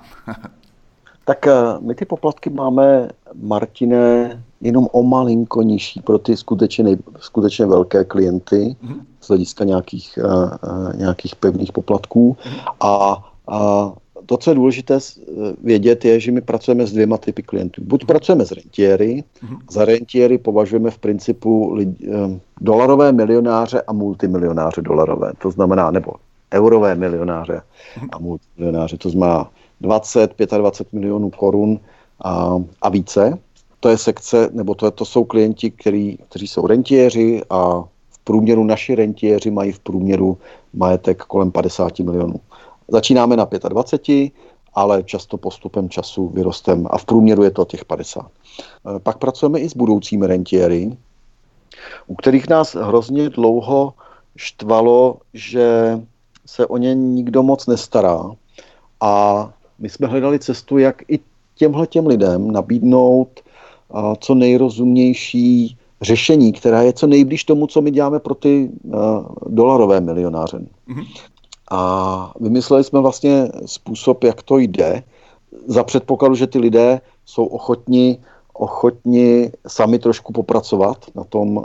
[1.28, 1.44] tak
[1.80, 8.04] my ty poplatky máme, Martine, jenom o malinko nižší pro ty skutečně, nej, skutečně velké
[8.04, 9.00] klienty mm-hmm.
[9.20, 12.36] z hlediska nějakých, uh, nějakých pevných poplatků.
[12.40, 12.74] Mm-hmm.
[12.80, 13.92] A, a
[14.28, 15.22] to, co je důležité eh,
[15.62, 17.82] vědět, je, že my pracujeme s dvěma typy klientů.
[17.84, 19.58] Buď pracujeme s rentiéry, mm-hmm.
[19.70, 25.32] za rentiéry považujeme v principu lidi, um, dolarové milionáře a multimilionáře dolarové.
[25.38, 26.12] To znamená, nebo
[26.54, 27.62] eurové milionáře
[28.12, 28.96] a multimilionáře.
[28.96, 31.80] To znamená 20, 25 milionů korun
[32.24, 33.38] a, a více.
[33.80, 38.64] To je sekce, nebo to, to jsou klienti, který, kteří jsou rentiéři a v průměru
[38.64, 40.38] naši rentiéři mají v průměru
[40.74, 42.40] majetek kolem 50 milionů.
[42.88, 44.32] Začínáme na 25,
[44.74, 48.26] ale často postupem času vyrostem a v průměru je to těch 50.
[48.26, 50.96] E, pak pracujeme i s budoucími rentiéry,
[52.06, 53.94] u kterých nás hrozně dlouho
[54.36, 55.98] štvalo, že
[56.46, 58.30] se o ně nikdo moc nestará
[59.00, 59.44] a
[59.78, 61.20] my jsme hledali cestu, jak i
[61.54, 63.40] těmhle těm lidem nabídnout
[64.20, 68.70] co nejrozumnější řešení, která je co nejblíž tomu, co my děláme pro ty
[69.46, 70.58] dolarové milionáře.
[70.58, 71.06] Mm-hmm.
[71.70, 75.02] A vymysleli jsme vlastně způsob, jak to jde,
[75.66, 78.18] za předpokladu, že ty lidé jsou ochotni,
[78.52, 81.64] ochotni sami trošku popracovat na tom,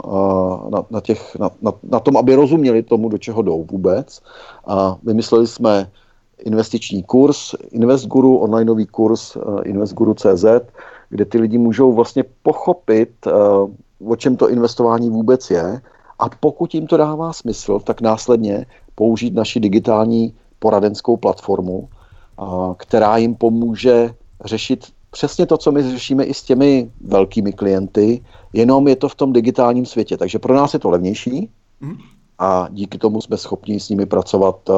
[0.70, 4.20] na, na, těch, na, na, na tom, aby rozuměli tomu, do čeho jdou vůbec.
[4.66, 5.90] A vymysleli jsme
[6.44, 10.44] investiční kurz, InvestGuru, onlineový kurz InvestGuru.cz,
[11.08, 13.10] kde ty lidi můžou vlastně pochopit,
[14.06, 15.80] o čem to investování vůbec je
[16.18, 21.88] a pokud jim to dává smysl, tak následně použít naši digitální poradenskou platformu,
[22.76, 28.88] která jim pomůže řešit přesně to, co my řešíme i s těmi velkými klienty, jenom
[28.88, 30.16] je to v tom digitálním světě.
[30.16, 31.48] Takže pro nás je to levnější
[31.80, 31.96] mhm.
[32.38, 34.70] a díky tomu jsme schopni s nimi pracovat,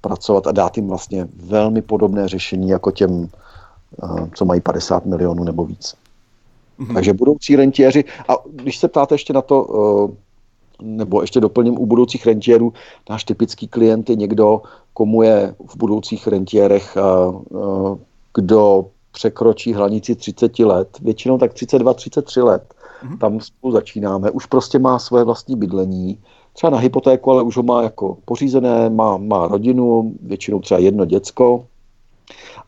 [0.00, 3.28] pracovat a dát jim vlastně velmi podobné řešení jako těm,
[4.34, 5.94] co mají 50 milionů nebo víc.
[6.78, 6.94] Mm-hmm.
[6.94, 9.66] Takže budoucí rentiéři, a když se ptáte ještě na to,
[10.82, 12.72] nebo ještě doplním u budoucích rentiérů,
[13.10, 16.96] náš typický klient je někdo, komu je v budoucích rentiérech,
[18.34, 22.74] kdo překročí hranici 30 let, většinou tak 32-33 let.
[23.04, 23.18] Mm-hmm.
[23.18, 24.30] Tam spolu začínáme.
[24.30, 26.18] Už prostě má své vlastní bydlení,
[26.52, 31.04] třeba na hypotéku, ale už ho má jako pořízené, má, má rodinu, většinou třeba jedno
[31.04, 31.66] děcko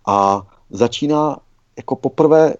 [0.07, 1.37] a začíná
[1.77, 2.55] jako poprvé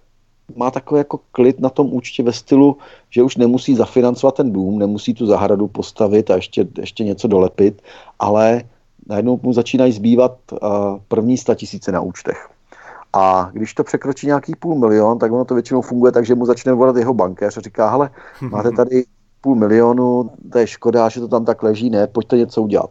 [0.55, 2.77] má takový jako klid na tom účtě ve stylu,
[3.09, 7.81] že už nemusí zafinancovat ten dům, nemusí tu zahradu postavit a ještě, ještě něco dolepit,
[8.19, 8.63] ale
[9.09, 10.37] najednou mu začínají zbývat
[11.07, 12.49] první tisíce na účtech.
[13.13, 16.45] A když to překročí nějaký půl milion, tak ono to většinou funguje tak, že mu
[16.45, 18.09] začne volat jeho bankéř a říká, hele,
[18.41, 19.05] máte tady
[19.41, 22.89] půl milionu, to je škoda, že to tam tak leží, ne, pojďte něco udělat.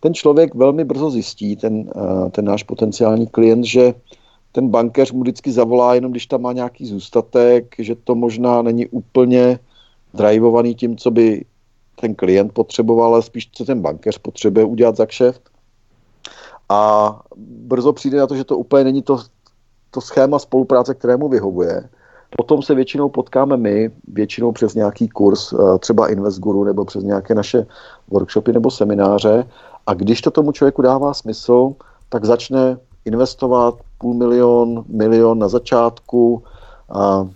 [0.00, 1.90] Ten člověk velmi brzo zjistí, ten,
[2.30, 3.94] ten náš potenciální klient, že
[4.52, 8.86] ten bankéř mu vždycky zavolá, jenom když tam má nějaký zůstatek, že to možná není
[8.86, 9.58] úplně
[10.14, 11.44] drivovaný tím, co by
[12.00, 15.42] ten klient potřeboval, ale spíš co ten bankéř potřebuje udělat za kšeft.
[16.68, 19.18] A brzo přijde na to, že to úplně není to,
[19.90, 21.88] to schéma spolupráce, kterému vyhovuje.
[22.36, 27.34] Potom se většinou potkáme my, většinou přes nějaký kurz, eh, třeba InvestGuru nebo přes nějaké
[27.34, 27.66] naše
[28.08, 29.46] workshopy nebo semináře.
[29.86, 31.72] A když to tomu člověku dává smysl,
[32.08, 36.42] tak začne investovat půl milion, milion na začátku,
[36.90, 37.28] a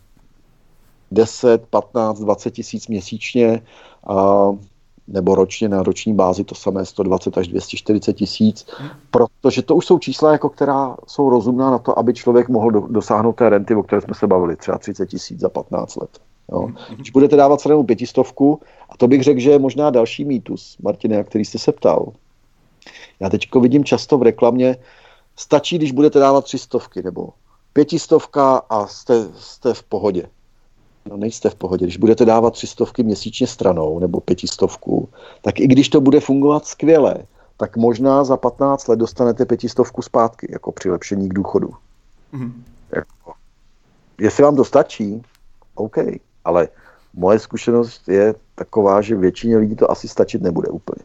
[1.10, 3.62] 10, 15, 20 tisíc měsíčně
[4.06, 4.48] a,
[5.08, 8.66] nebo ročně na roční bázi to samé 120 až 240 tisíc,
[9.10, 12.80] protože to už jsou čísla, jako která jsou rozumná na to, aby člověk mohl do,
[12.80, 16.18] dosáhnout té renty, o které jsme se bavili, třeba 30 tisíc za 15 let.
[16.52, 16.68] Jo.
[16.94, 21.24] Když budete dávat celému pětistovku, a to bych řekl, že je možná další mýtus, Martine,
[21.24, 22.12] který jste se ptal.
[23.20, 24.76] Já teď vidím často v reklamě,
[25.36, 27.28] stačí, když budete dávat tři stovky nebo
[27.72, 30.28] pětistovka a jste, jste v pohodě.
[31.10, 31.84] No nejste v pohodě.
[31.84, 35.08] Když budete dávat tři stovky měsíčně stranou nebo pětistovku,
[35.42, 37.16] tak i když to bude fungovat skvěle,
[37.56, 41.70] tak možná za 15 let dostanete pětistovku zpátky, jako přilepšení k důchodu.
[42.34, 42.52] Mm-hmm.
[42.96, 43.32] Jako,
[44.20, 45.22] jestli vám to stačí,
[45.74, 45.96] OK,
[46.44, 46.68] ale
[47.14, 51.04] moje zkušenost je taková, že většině lidí to asi stačit nebude úplně.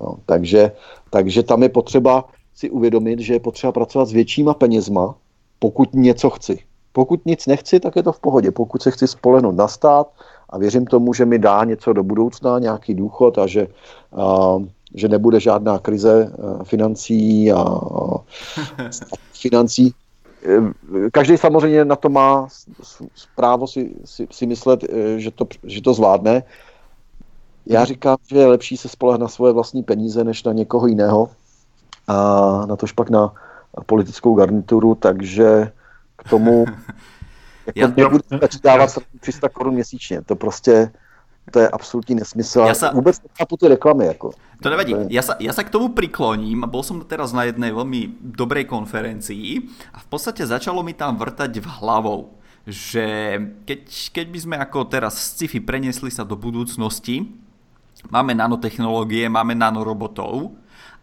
[0.00, 0.72] No, takže,
[1.10, 2.24] takže tam je potřeba
[2.56, 5.14] si uvědomit, že je potřeba pracovat s většíma penězma,
[5.58, 6.58] pokud něco chci.
[6.92, 8.50] Pokud nic nechci, tak je to v pohodě.
[8.50, 10.08] Pokud se chci spolehnout na stát
[10.50, 13.68] a věřím tomu, že mi dá něco do budoucna, nějaký důchod a že,
[14.16, 14.56] a,
[14.94, 18.20] že nebude žádná krize a, financí a, a
[19.40, 19.94] financí.
[21.12, 22.48] Každý samozřejmě na to má
[23.36, 26.42] právo si, si, si myslet, e, že to, že to zvládne.
[27.66, 31.28] Já říkám, že je lepší se spolehnout na svoje vlastní peníze, než na někoho jiného
[32.08, 32.16] a
[32.66, 33.32] na tož pak na
[33.86, 35.72] politickou garnituru, takže
[36.16, 36.64] k tomu
[37.66, 40.22] jako já, nebudu stačit dávat 300 korun měsíčně.
[40.22, 40.90] To prostě
[41.50, 42.60] to je absolutní nesmysl.
[42.66, 42.90] Ja sa...
[42.90, 44.06] Vůbec nechápu ty reklamy.
[44.06, 44.30] Jako.
[44.62, 44.94] To nevadí.
[45.14, 46.66] Ja sa, ja sa k tomu prikloním.
[46.66, 51.62] Bol som teraz na jednej veľmi dobrej konferencii a v podstate začalo mi tam vrtať
[51.62, 52.34] v hlavou,
[52.66, 57.30] že keď, keď by sme ako teraz z sci-fi preniesli sa do budúcnosti,
[58.10, 60.50] máme nanotechnológie, máme nanorobotov,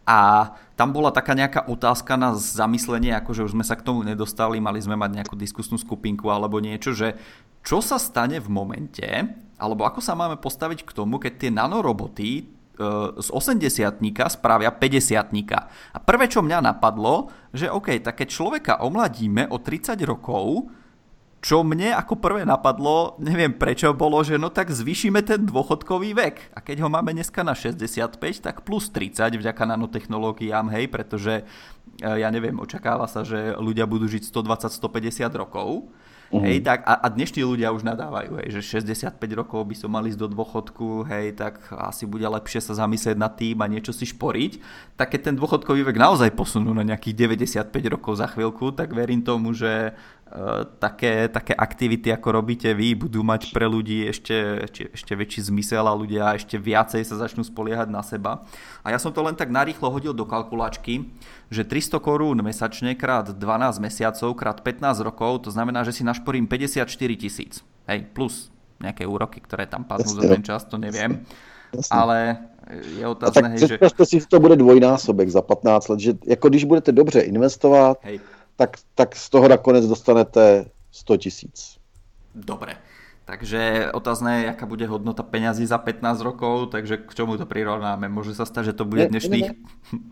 [0.03, 4.57] a tam bola taká nejaká otázka na zamyslenie, akože už sme sa k tomu nedostali,
[4.57, 7.13] mali sme mať nejakú diskusnú skupinku alebo niečo, že
[7.61, 9.05] čo sa stane v momente,
[9.61, 12.43] alebo ako sa máme postaviť k tomu, keď tie nanoroboty e,
[13.21, 14.01] z 80
[14.33, 15.31] spravia 50
[15.93, 20.73] A prvé, čo mňa napadlo, že OK, tak keď človeka omladíme o 30 rokov,
[21.43, 26.55] čo mne ako prvé napadlo, neviem prečo, bolo, že no tak zvýšime ten dôchodkový vek.
[26.55, 31.43] A keď ho máme dneska na 65, tak plus 30 vďaka nanotechnológiám, hej, pretože
[31.99, 35.91] e, ja neviem, očakáva sa, že ľudia budú žiť 120-150 rokov.
[36.31, 36.47] Mm.
[36.47, 40.09] Hej, tak a, a dnešní ľudia už nadávajú, hej, že 65 rokov by som mali
[40.09, 44.09] ísť do dôchodku, hej, tak asi bude lepšie sa zamyslieť nad tým a niečo si
[44.09, 44.63] šporiť.
[44.95, 49.21] Tak keď ten dôchodkový vek naozaj posunú na nejakých 95 rokov za chvíľku, tak verím
[49.21, 49.93] tomu, že
[50.81, 55.85] také, také aktivity, ako robíte vy, budú mať pre ľudí ešte, ešte, ešte väčší zmysel
[55.85, 58.41] a ľudia ešte viacej sa začnú spoliehať na seba.
[58.81, 61.05] A ja som to len tak narýchlo hodil do kalkulačky,
[61.53, 66.49] že 300 korún mesačne krát 12 mesiacov krát 15 rokov, to znamená, že si našporím
[66.49, 67.61] 54 tisíc.
[67.85, 68.49] Hej, plus
[68.81, 71.21] nejaké úroky, ktoré tam padnú za ten čas, to neviem.
[71.93, 72.41] Ale
[72.73, 74.05] je otázne, hej, že...
[74.05, 78.19] si, to bude dvojnásobek za 15 let, že jako když budete dobře investovat, hej
[78.55, 81.77] tak, tak z toho nakonec dostanete 100 tisíc.
[82.35, 82.75] Dobre.
[83.25, 88.09] Takže otázne je, jaká bude hodnota peňazí za 15 rokov, takže k čemu to prirovnáme?
[88.09, 89.51] Může se stát, že to bude dnešných...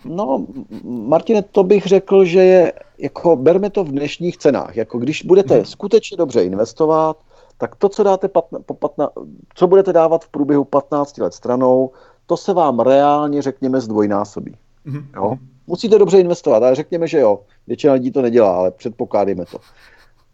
[0.06, 0.48] No,
[0.84, 4.76] Martine, to bych řekl, že je, jako berme to v dnešních cenách.
[4.76, 5.66] Jako když budete hmm.
[5.66, 7.18] skutečně dobře investovat,
[7.58, 9.10] tak to, co dáte patna, po patna,
[9.56, 11.92] co budete dávat v průběhu 15 let stranou,
[12.26, 14.56] to se vám reálně, řekněme, zdvojnásobí.
[14.86, 15.08] Hmm.
[15.16, 15.38] Jo?
[15.72, 17.40] Musíte dobře investovat, ale řekněme, že jo.
[17.68, 19.58] Většina lidí to nedělá, ale předpokládejme to.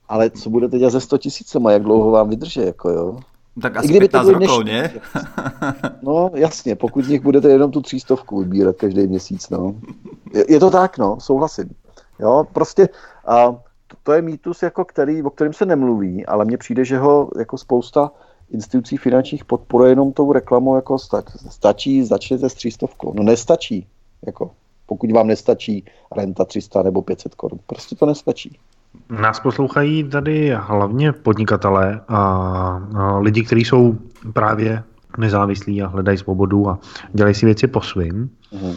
[0.10, 3.20] Ale co budete dělat ze 100 tisícema, jak dlouho vám vydrží, jako jo?
[3.62, 4.94] Tak asi 15 rokov, ne?
[6.02, 9.76] No jasně, pokud z nich budete jenom tu třístovku vybírat každý měsíc, no.
[10.34, 11.70] Je, je to tak, no, souhlasím.
[12.20, 12.90] Jo, prostě
[13.26, 13.52] a
[13.88, 17.30] to, to je mýtus, jako který, o kterém se nemluví, ale mně přijde, že ho
[17.40, 18.12] jako spousta
[18.52, 23.14] institucí finančních podporuje jenom tou reklamou, jako sta, stačí, začněte s třístovkou.
[23.16, 23.88] No nestačí,
[24.26, 24.52] jako.
[24.88, 25.84] Pokud vám nestačí
[26.18, 27.60] renta 300 nebo 500 korun.
[27.68, 28.58] Prostě to nestačí.
[29.10, 33.96] Nás poslouchají tady hlavně podnikatelé a, lidi, kteří jsou
[34.34, 34.84] právě
[35.18, 36.80] nezávislí a hledají svobodu a
[37.14, 38.30] dělají si věci po svým.
[38.52, 38.74] Mm.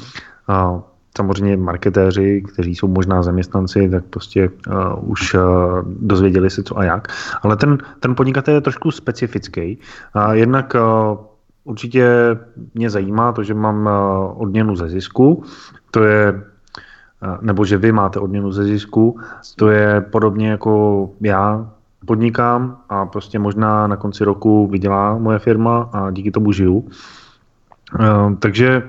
[0.49, 0.83] A
[1.17, 5.41] samozřejmě marketéři, kteří jsou možná zaměstnanci, tak prostě uh, už uh,
[5.85, 7.09] dozvěděli se co a jak.
[7.43, 9.79] Ale ten, ten podnikatel je trošku specifický.
[10.15, 11.19] A jednak uh,
[11.65, 12.09] určitě
[12.75, 15.45] mě zajímá to, že mám uh, odměnu ze zisku.
[15.91, 16.43] To je
[17.41, 19.21] nebo že vy máte odměnu ze zisku,
[19.57, 21.71] to je podobně jako já
[22.07, 26.89] podnikám a prostě možná na konci roku vydělá moje firma a díky tomu žiju.
[28.39, 28.83] Takže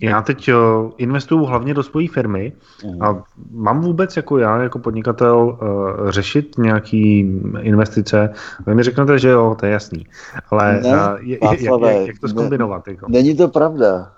[0.00, 0.54] já teď eh,
[0.96, 2.52] investuju hlavně do své firmy
[3.00, 7.18] a mám vůbec jako já, jako podnikatel, uh, řešit nějaký
[7.60, 8.30] investice.
[8.66, 10.06] Vy mi řeknete, že jo, to je jasný.
[10.50, 12.86] Ale ne, uh, je, Václave, jak, jak to zkombinovat?
[12.86, 13.06] Ne, jako?
[13.08, 14.12] Není to pravda.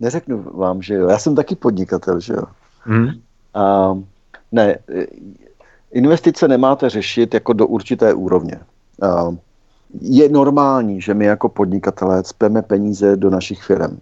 [0.00, 1.08] Neřeknu vám, že jo.
[1.08, 2.42] Já jsem taky podnikatel, že jo.
[2.80, 3.08] Hmm.
[3.56, 4.02] Uh,
[4.52, 4.78] ne,
[5.92, 8.60] investice nemáte řešit jako do určité úrovně.
[9.02, 9.34] Uh,
[10.00, 13.98] je normální, že my jako podnikatelé cpeme peníze do našich firm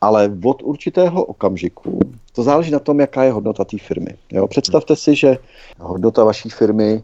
[0.00, 1.98] ale od určitého okamžiku
[2.32, 4.14] to záleží na tom, jaká je hodnota té firmy.
[4.32, 4.46] Jo?
[4.46, 5.38] Představte si, že
[5.80, 7.02] hodnota vaší firmy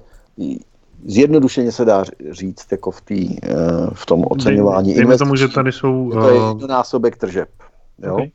[1.04, 3.56] zjednodušeně se dá říct jako v, tý, eh,
[3.92, 6.10] v tom oceňování Dejme tomu, že tady jsou...
[6.10, 7.48] To je eh, násobek tržeb.
[8.02, 8.14] Jo?
[8.14, 8.30] Okay.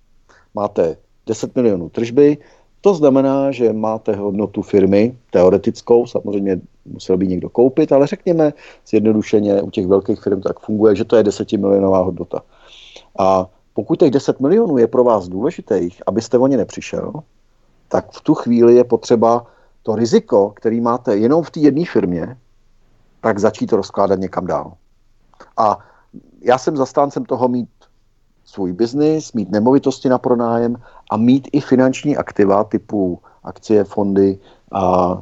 [0.55, 0.97] Máte
[1.27, 2.37] 10 milionů tržby,
[2.81, 8.53] to znamená, že máte hodnotu firmy, teoretickou, samozřejmě musel by někdo koupit, ale řekněme
[8.87, 12.41] zjednodušeně u těch velkých firm tak funguje, že to je 10 milionová hodnota.
[13.19, 13.47] A
[13.81, 17.13] pokud těch 10 milionů je pro vás důležitých, abyste o ně nepřišel,
[17.87, 19.45] tak v tu chvíli je potřeba
[19.83, 22.37] to riziko, který máte jenom v té jedné firmě,
[23.21, 24.73] tak začít rozkládat někam dál.
[25.57, 25.79] A
[26.41, 27.69] já jsem zastáncem toho mít
[28.45, 30.77] svůj biznis, mít nemovitosti na pronájem
[31.09, 34.37] a mít i finanční aktiva typu akcie, fondy
[34.71, 35.17] a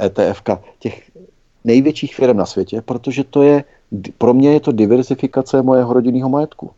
[0.00, 0.42] ETF,
[0.78, 1.10] těch
[1.64, 3.64] největších firm na světě, protože to je,
[4.18, 6.70] pro mě je to diversifikace mojeho rodinného majetku.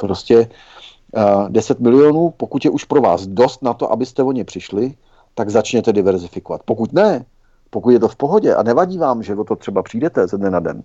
[0.00, 4.32] Prostě uh, eh, 10 milionů, pokud je už pro vás dost na to, abyste o
[4.32, 4.94] ně přišli,
[5.34, 6.62] tak začněte diverzifikovat.
[6.64, 7.24] Pokud ne,
[7.70, 10.50] pokud je to v pohodě a nevadí vám, že o to třeba přijdete ze dne
[10.50, 10.82] na den,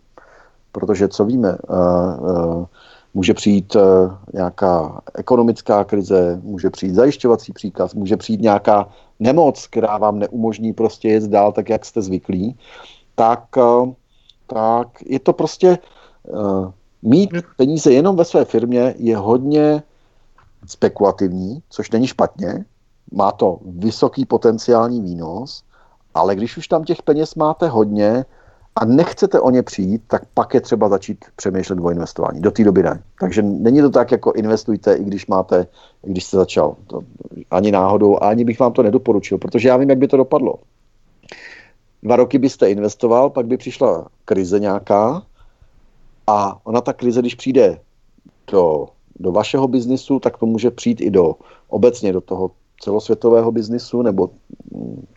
[0.72, 2.66] protože co víme, uh, uh,
[3.13, 3.82] může přijít uh,
[4.34, 8.89] nějaká ekonomická krize, může přijít zajišťovací příkaz, může přijít nějaká
[9.20, 12.57] nemoc, která vám neumožní prostě jet dál tak, jak jste zvyklí,
[13.16, 13.43] tak,
[14.47, 15.78] tak je to prostě
[17.05, 19.83] Mít peníze jenom ve své firmě je hodně
[20.67, 22.65] spekulativní, což není špatně.
[23.11, 25.63] Má to vysoký potenciální výnos,
[26.13, 28.25] ale když už tam těch peněz máte hodně
[28.75, 32.41] a nechcete o ně přijít, tak pak je třeba začít přemýšlet o investování.
[32.41, 33.03] Do té doby ne.
[33.19, 35.67] Takže není to tak, jako investujte, i když máte,
[36.03, 36.75] i když jste začal.
[36.87, 36.99] To,
[37.51, 40.55] ani náhodou, ani bych vám to nedoporučil, protože já vím, jak by to dopadlo.
[42.03, 45.23] Dva roky byste investoval, pak by přišla krize nějaká,
[46.28, 47.80] a ona ta krize, když přijde
[48.51, 48.88] do,
[49.19, 51.36] do vašeho biznisu, tak to může přijít i do
[51.67, 52.51] obecně do toho
[52.82, 54.30] celosvětového biznisu nebo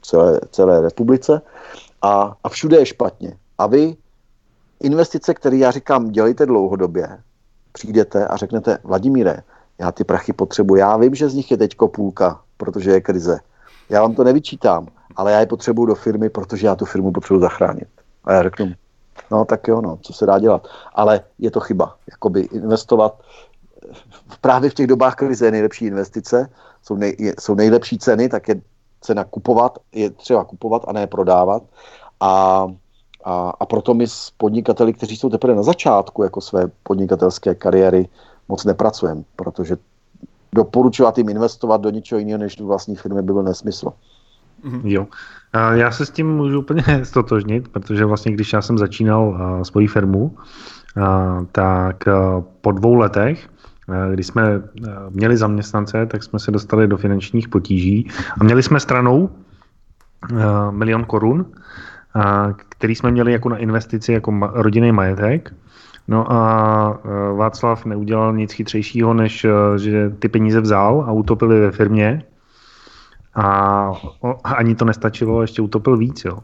[0.03, 1.43] celé, celé republice
[2.03, 3.37] a, a všude je špatně.
[3.59, 3.97] A vy
[4.81, 7.09] investice, které já říkám, dělejte dlouhodobě,
[7.73, 9.43] přijdete a řeknete, Vladimíre,
[9.79, 13.39] já ty prachy potřebuji, já vím, že z nich je teďko půlka, protože je krize.
[13.89, 14.87] Já vám to nevyčítám,
[15.17, 17.89] ale já je potřebuju do firmy, protože já tu firmu potřebuji zachránit.
[18.25, 18.67] A já řeknu,
[19.31, 20.66] No tak jo, no, co se dá dělat.
[20.95, 21.97] Ale je to chyba.
[22.11, 23.21] Jakoby investovat
[24.41, 26.51] právě v těch dobách krize je nejlepší investice,
[26.83, 28.61] jsou, nej, je, jsou nejlepší ceny, tak je
[29.01, 31.62] cena kupovat, je třeba kupovat a ne prodávat.
[32.21, 32.66] A,
[33.25, 38.09] a, a proto my s podnikateli, kteří jsou teprve na začátku jako své podnikatelské kariéry,
[38.49, 39.77] moc nepracujeme, protože
[40.53, 43.93] doporučovat jim investovat do něčeho jiného než do vlastní firmy by byl nesmysl.
[44.85, 45.07] Jo.
[45.73, 50.37] Já se s tím můžu úplně stotožnit, protože vlastně když já jsem začínal svoji firmu,
[51.53, 52.05] tak
[52.61, 53.49] po dvou letech,
[54.13, 54.63] kdy jsme
[55.11, 59.31] měli zaměstnance, tak jsme se dostali do finančních potíží a měli jsme stranou
[60.71, 61.47] milion korun,
[62.59, 65.55] který jsme měli jako na investici, jako rodinný majetek.
[66.09, 66.99] No a
[67.37, 69.47] Václav neudělal nic chytřejšího, než
[69.77, 72.23] že ty peníze vzal a utopili ve firmě
[73.39, 73.93] a
[74.45, 76.24] ani to nestačilo, ještě utopil víc.
[76.24, 76.39] Jo.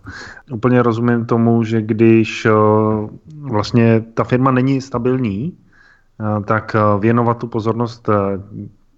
[0.52, 2.46] Úplně rozumím tomu, že když
[3.40, 5.58] vlastně ta firma není stabilní,
[6.44, 8.08] tak věnovat tu pozornost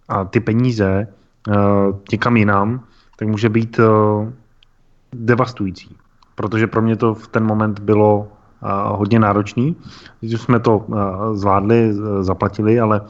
[0.08, 1.08] a ty peníze
[2.12, 2.80] někam jinam,
[3.18, 3.80] tak může být
[5.12, 5.96] devastující.
[6.34, 8.28] Protože pro mě to v ten moment bylo
[8.84, 9.76] hodně náročný.
[10.20, 10.86] Když jsme to
[11.32, 13.00] zvládli, zaplatili, ale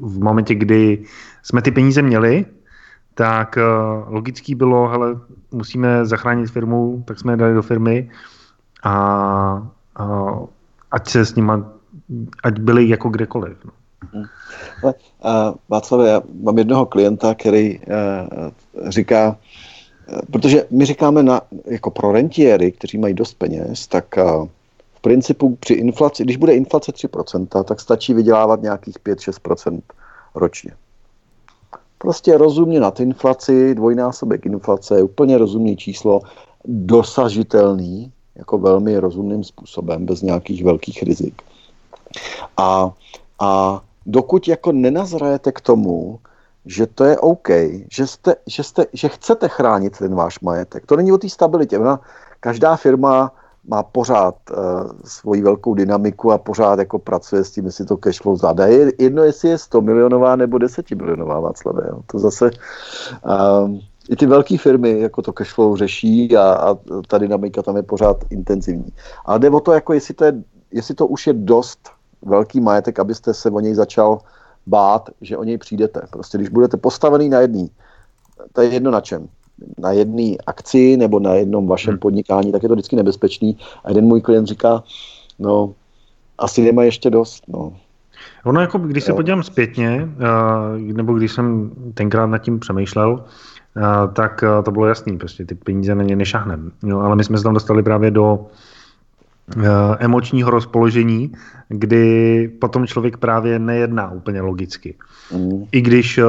[0.00, 1.04] v momentě, kdy
[1.42, 2.46] jsme ty peníze měli,
[3.18, 5.16] tak uh, logický bylo, hele,
[5.50, 8.10] musíme zachránit firmu, tak jsme je dali do firmy
[8.82, 9.68] a
[10.00, 10.46] uh,
[10.90, 11.72] ať se s nima,
[12.42, 13.56] ať byli jako kdekoliv.
[13.64, 13.72] No.
[14.12, 14.24] Hmm.
[14.84, 14.92] uh,
[15.68, 17.84] Václav, já mám jednoho klienta, který uh,
[18.88, 19.36] říká,
[20.12, 24.16] uh, protože my říkáme na, jako pro rentiéry, kteří mají dost peněz, tak
[24.94, 29.80] v principu při inflaci, když bude inflace 3%, tak stačí vydělávat nějakých 5-6%
[30.34, 30.72] ročně.
[31.98, 36.20] Prostě rozumně nad inflaci, dvojnásobek inflace je úplně rozumný číslo,
[36.64, 41.42] dosažitelný, jako velmi rozumným způsobem, bez nějakých velkých rizik.
[42.56, 42.92] A,
[43.40, 46.18] a dokud jako nenazrajete k tomu,
[46.66, 47.48] že to je OK,
[47.92, 50.86] že, jste, že, jste, že chcete chránit ten váš majetek.
[50.86, 51.78] To není o té stabilitě.
[51.78, 52.00] Ona,
[52.40, 53.32] každá firma
[53.68, 58.36] má pořád uh, svoji velkou dynamiku a pořád jako pracuje s tím, jestli to cashflow
[58.36, 58.66] zvládá.
[58.66, 61.82] Je jedno, jestli je 100 milionová nebo 10 milionová Václavé.
[61.88, 62.00] Jo.
[62.06, 62.50] To zase
[63.24, 63.70] uh,
[64.08, 66.76] i ty velké firmy jako to cashflow řeší a, a
[67.08, 68.92] ta dynamika tam je pořád intenzivní.
[69.24, 70.32] Ale jde o to, jako jestli to, je,
[70.72, 71.78] jestli to už je dost
[72.22, 74.18] velký majetek, abyste se o něj začal
[74.66, 76.00] bát, že o něj přijdete.
[76.10, 77.70] Prostě když budete postavený na jedný,
[78.52, 79.28] to je jedno na čem
[79.78, 81.98] na jedné akci nebo na jednom vašem hmm.
[81.98, 83.56] podnikání, tak je to vždycky nebezpečný.
[83.84, 84.82] A jeden můj klient říká,
[85.38, 85.74] no,
[86.38, 87.44] asi nemá ještě dost.
[87.48, 87.72] No.
[88.44, 93.24] Ono jako, když se podívám zpětně, eh, nebo když jsem tenkrát nad tím přemýšlel,
[93.76, 93.80] eh,
[94.12, 96.72] tak eh, to bylo jasný, prostě ty peníze na ně nešahnem.
[96.82, 98.46] No, ale my jsme se tam dostali právě do
[99.98, 101.32] emočního rozpoložení,
[101.68, 104.94] kdy potom člověk právě nejedná úplně logicky.
[105.32, 105.64] Mm.
[105.72, 106.20] I když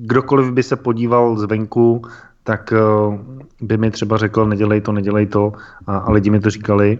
[0.00, 2.02] kdokoliv by se podíval zvenku,
[2.44, 3.18] tak eh,
[3.60, 5.52] by mi třeba řekl, nedělej to, nedělej to,
[5.86, 6.98] a, a lidi mi to říkali,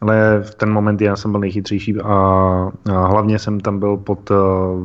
[0.00, 2.08] ale v ten moment já jsem byl nejchytřejší a,
[2.92, 4.36] a hlavně jsem tam byl pod uh,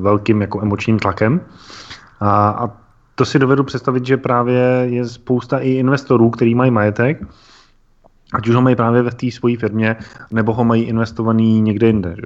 [0.01, 1.41] velkým jako emočním tlakem
[2.19, 2.71] a, a
[3.15, 7.25] to si dovedu představit, že právě je spousta i investorů, kteří mají majetek,
[8.33, 9.95] ať už ho mají právě ve té své firmě,
[10.31, 12.15] nebo ho mají investovaný někde jinde.
[12.15, 12.25] Že?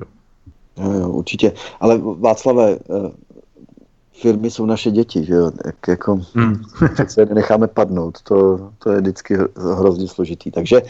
[0.84, 1.54] Jo, jo, určitě.
[1.80, 2.78] Ale Václave, eh,
[4.22, 6.62] firmy jsou naše děti, že jo, Jak, jako hmm.
[7.08, 9.38] se necháme padnout, to, to je vždycky
[9.78, 10.52] hrozně složitý.
[10.52, 10.82] Takže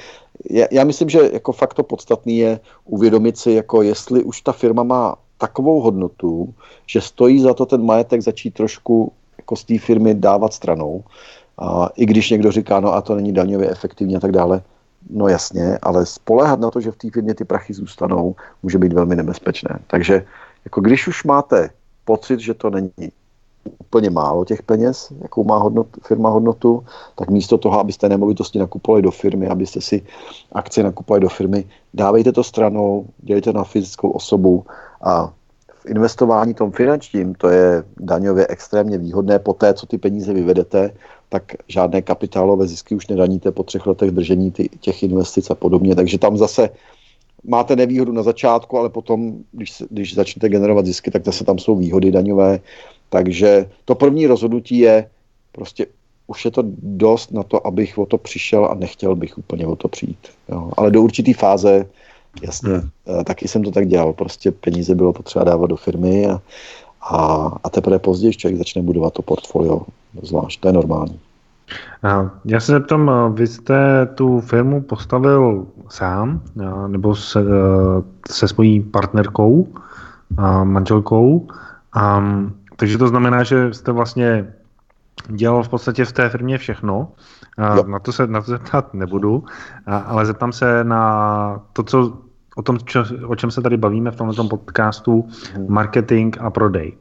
[0.49, 4.51] já, já myslím, že jako fakt to podstatné je uvědomit si, jako jestli už ta
[4.51, 6.53] firma má takovou hodnotu,
[6.85, 11.03] že stojí za to ten majetek začít trošku jako z té firmy dávat stranou.
[11.57, 14.61] A I když někdo říká, no a to není daňově efektivní a tak dále,
[15.09, 18.93] no jasně, ale spolehat na to, že v té firmě ty prachy zůstanou, může být
[18.93, 19.79] velmi nebezpečné.
[19.87, 20.25] Takže
[20.65, 21.69] jako když už máte
[22.07, 23.11] pocit, že to není
[23.79, 26.83] úplně málo těch peněz, jakou má hodnot, firma hodnotu,
[27.15, 30.01] tak místo toho, abyste nemovitosti nakupovali do firmy, abyste si
[30.51, 34.65] akcie nakupovali do firmy, dávejte to stranou, dělejte na fyzickou osobu
[35.03, 35.33] a
[35.75, 40.91] v investování tom finančním, to je daňově extrémně výhodné, po té, co ty peníze vyvedete,
[41.29, 45.95] tak žádné kapitálové zisky už nedaníte po třech letech držení ty, těch investic a podobně.
[45.95, 46.69] Takže tam zase
[47.43, 51.75] máte nevýhodu na začátku, ale potom, když, když začnete generovat zisky, tak zase tam jsou
[51.75, 52.59] výhody daňové.
[53.09, 55.09] Takže to první rozhodnutí je
[55.51, 55.85] prostě
[56.27, 59.75] už je to dost na to, abych o to přišel a nechtěl bych úplně o
[59.75, 60.27] to přijít.
[60.49, 60.71] Jo.
[60.77, 61.85] Ale do určité fáze,
[62.43, 62.89] jasně, hmm.
[63.07, 64.13] Eh, taky jsem to tak dělal.
[64.13, 66.41] Prostě peníze bylo potřeba dávat do firmy a,
[67.01, 69.81] a, a teprve později člověk začne budovat to portfolio
[70.21, 70.59] zvlášť.
[70.59, 71.19] To je normální.
[72.45, 76.41] Já se zeptám, vy jste tu firmu postavil sám
[76.87, 77.43] nebo se,
[78.29, 79.67] se svojí partnerkou,
[80.63, 81.47] manželkou,
[82.75, 84.53] takže to znamená, že jste vlastně
[85.27, 87.07] dělal v podstatě v té firmě všechno.
[87.87, 89.43] Na to se na to zeptat nebudu,
[89.85, 92.17] ale zeptám se na to, co
[92.55, 95.65] o tom, čo, o čem se tady bavíme v tomto podcastu, mhm.
[95.73, 96.93] marketing a prodej.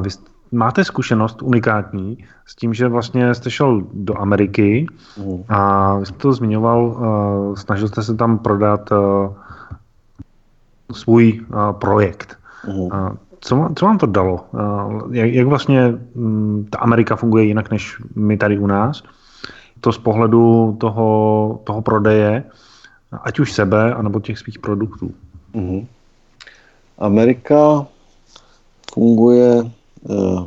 [0.00, 0.10] Vy
[0.52, 4.86] máte zkušenost unikátní s tím, že vlastně jste šel do Ameriky
[5.16, 5.44] mm.
[5.48, 8.98] a vy jste to zmiňoval, uh, snažil jste se tam prodat uh,
[10.92, 12.36] svůj uh, projekt.
[12.66, 13.08] Uh,
[13.40, 14.44] co, co vám to dalo?
[14.52, 19.02] Uh, jak, jak vlastně um, ta Amerika funguje jinak než my tady u nás?
[19.80, 22.44] To z pohledu toho, toho prodeje,
[23.22, 25.10] ať už sebe, anebo těch svých produktů.
[25.54, 25.86] Mm.
[26.98, 27.86] Amerika
[28.92, 29.70] funguje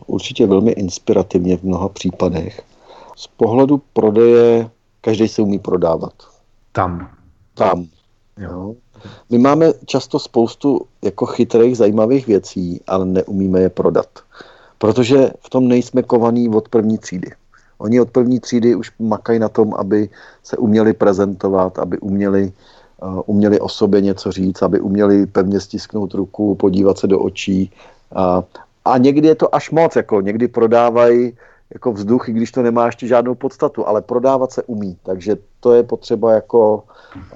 [0.05, 2.62] určitě velmi inspirativně v mnoha případech.
[3.16, 4.70] Z pohledu prodeje
[5.01, 6.14] každý se umí prodávat.
[6.72, 7.09] Tam.
[7.53, 7.86] Tam.
[8.38, 8.76] Jo.
[9.30, 14.07] My máme často spoustu jako chytrých, zajímavých věcí, ale neumíme je prodat.
[14.78, 17.32] Protože v tom nejsme kovaní od první třídy.
[17.78, 20.09] Oni od první třídy už makají na tom, aby
[20.43, 22.53] se uměli prezentovat, aby uměli
[23.26, 27.72] uměli o sobě něco říct, aby uměli pevně stisknout ruku, podívat se do očí.
[28.16, 28.43] A,
[28.86, 31.38] a někdy je to až moc, jako někdy prodávají
[31.74, 34.98] jako vzduch, i když to nemá ještě žádnou podstatu, ale prodávat se umí.
[35.04, 36.84] Takže to je potřeba jako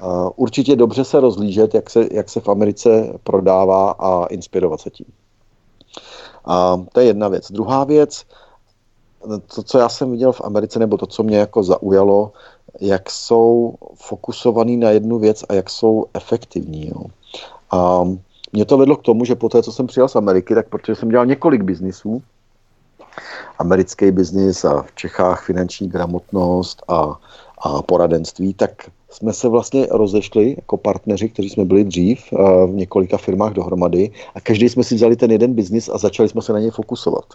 [0.01, 4.89] uh, určitě dobře se rozlížet, jak se, jak se v Americe prodává a inspirovat se
[4.89, 5.05] tím.
[6.45, 7.51] A to je jedna věc.
[7.51, 8.25] Druhá věc,
[9.55, 12.31] to, co já jsem viděl v Americe, nebo to, co mě jako zaujalo,
[12.81, 16.87] jak jsou fokusovaní na jednu věc a jak jsou efektivní.
[16.87, 17.05] Jo.
[17.71, 18.07] A
[18.55, 20.95] mě to vedlo k tomu, že po té, co jsem přijel z Ameriky, tak protože
[20.95, 22.23] jsem dělal několik biznisů,
[23.59, 27.19] americký biznis a v Čechách finanční gramotnost a,
[27.57, 28.71] a poradenství, tak
[29.09, 32.19] jsme se vlastně rozešli jako partneři, kteří jsme byli dřív
[32.67, 36.41] v několika firmách dohromady a každý jsme si vzali ten jeden biznis a začali jsme
[36.41, 37.25] se na něj fokusovat.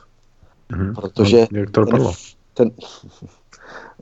[0.71, 0.95] Mm-hmm.
[0.95, 2.13] Protože no, jak to dopadlo?
[2.55, 2.71] Ten,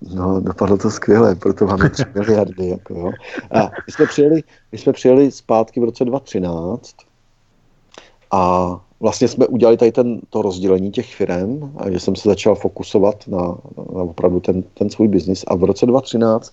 [0.03, 2.69] No, dopadlo to skvěle, proto máme 3 miliardy.
[2.69, 3.11] Jako, jo.
[3.51, 4.43] A my jsme, přijeli,
[4.73, 7.08] my jsme přijeli zpátky v roce 2013
[8.31, 13.29] a vlastně jsme udělali tady ten, to rozdělení těch firm že jsem se začal fokusovat
[13.29, 13.39] na,
[13.95, 15.45] na opravdu ten, ten svůj biznis.
[15.47, 16.53] A v roce 2013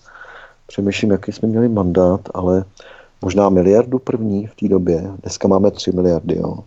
[0.66, 2.64] přemýšlím, jaký jsme měli mandát, ale
[3.22, 5.10] možná miliardu první v té době.
[5.22, 6.36] Dneska máme 3 miliardy.
[6.36, 6.58] Jo.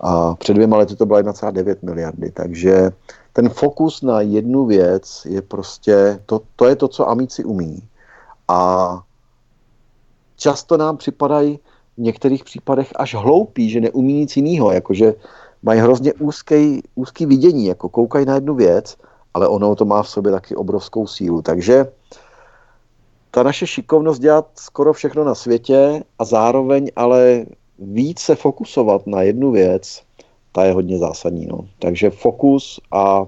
[0.00, 2.30] A před dvěma lety to byla 1,9 miliardy.
[2.30, 2.90] Takže
[3.32, 7.82] ten fokus na jednu věc je prostě, to, to je to, co amici umí.
[8.48, 9.02] A
[10.36, 11.58] často nám připadají
[11.98, 15.14] v některých případech až hloupí, že neumí nic jiného, jakože
[15.62, 18.96] mají hrozně úzký, úzký vidění, jako koukají na jednu věc,
[19.34, 21.42] ale ono to má v sobě taky obrovskou sílu.
[21.42, 21.86] Takže
[23.30, 27.46] ta naše šikovnost dělat skoro všechno na světě a zároveň ale
[27.78, 30.02] víc se fokusovat na jednu věc,
[30.52, 31.46] ta je hodně zásadní.
[31.46, 31.68] No.
[31.78, 33.26] Takže fokus a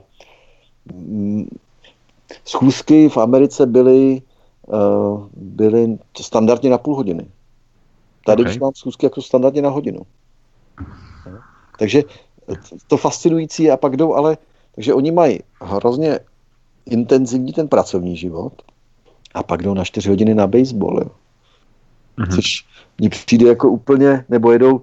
[0.95, 1.49] mm,
[2.45, 4.23] schůzky v Americe byly,
[4.66, 7.27] uh, byly standardně na půl hodiny.
[8.27, 8.53] Tady okay.
[8.53, 10.01] už mám schůzky jako standardně na hodinu.
[11.79, 12.03] Takže
[12.87, 14.39] to fascinující a pak jdou ale,
[14.75, 16.21] takže oni mají hrozně
[16.87, 18.62] intenzivní ten pracovní život
[19.35, 21.11] a pak jdou na čtyři hodiny na baseball, jo.
[22.18, 22.35] Mm-hmm.
[22.35, 22.66] Což
[22.99, 24.83] mně přijde jako úplně, nebo jedou,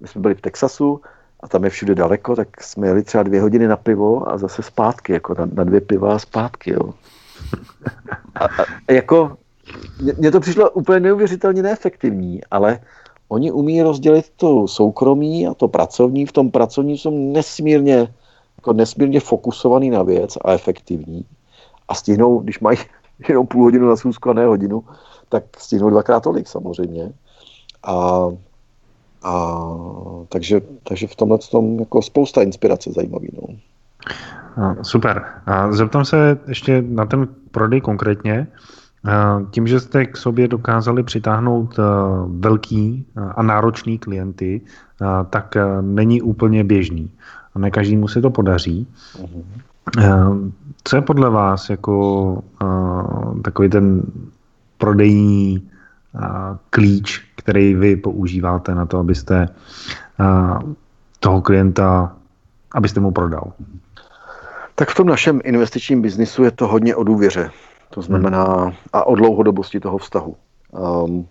[0.00, 1.00] my jsme byli v Texasu
[1.40, 4.62] a tam je všude daleko, tak jsme jeli třeba dvě hodiny na pivo a zase
[4.62, 6.94] zpátky, jako na, na dvě piva a zpátky, jo.
[8.34, 8.44] A,
[8.88, 9.36] a jako,
[10.18, 12.80] mně to přišlo úplně neuvěřitelně neefektivní, ale
[13.28, 16.26] oni umí rozdělit to soukromí a to pracovní.
[16.26, 18.14] V tom pracovní jsou nesmírně,
[18.58, 21.24] jako nesmírně fokusovaný na věc a efektivní.
[21.88, 22.78] A stihnou, když mají
[23.28, 24.84] jenom půl hodinu na schůzku a ne hodinu,
[25.28, 27.12] tak stihnou dvakrát tolik samozřejmě.
[27.82, 28.28] A,
[29.22, 29.64] a
[30.28, 33.28] takže, takže v tomhle tom jako spousta inspirace zajímavý.
[33.32, 33.56] No.
[34.82, 35.24] Super.
[35.46, 38.46] A zeptám se ještě na ten prodej konkrétně.
[39.50, 41.78] Tím, že jste k sobě dokázali přitáhnout
[42.26, 44.60] velký a náročný klienty,
[45.30, 47.10] tak není úplně běžný.
[47.54, 48.86] A ne každému se to podaří.
[49.16, 50.52] Uh-huh.
[50.84, 52.42] Co je podle vás jako
[53.42, 54.02] takový ten
[54.78, 55.68] prodejní
[56.70, 59.48] klíč, který vy používáte na to, abyste
[61.20, 62.16] toho klienta,
[62.74, 63.52] abyste mu prodal?
[64.74, 67.50] Tak v tom našem investičním biznisu je to hodně o důvěře.
[67.94, 70.36] To znamená a o dlouhodobosti toho vztahu.
[70.72, 71.26] Um,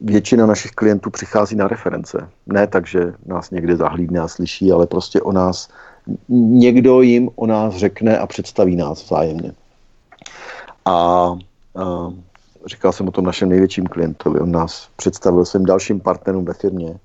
[0.00, 2.28] většina našich klientů přichází na reference.
[2.46, 5.68] Ne tak, že nás někde zahlídne a slyší, ale prostě o nás,
[6.28, 9.52] někdo jim o nás řekne a představí nás vzájemně.
[10.84, 11.36] A, a
[12.66, 16.98] říkal jsem o tom našem největším klientovi, on nás představil svým dalším partnerům ve firmě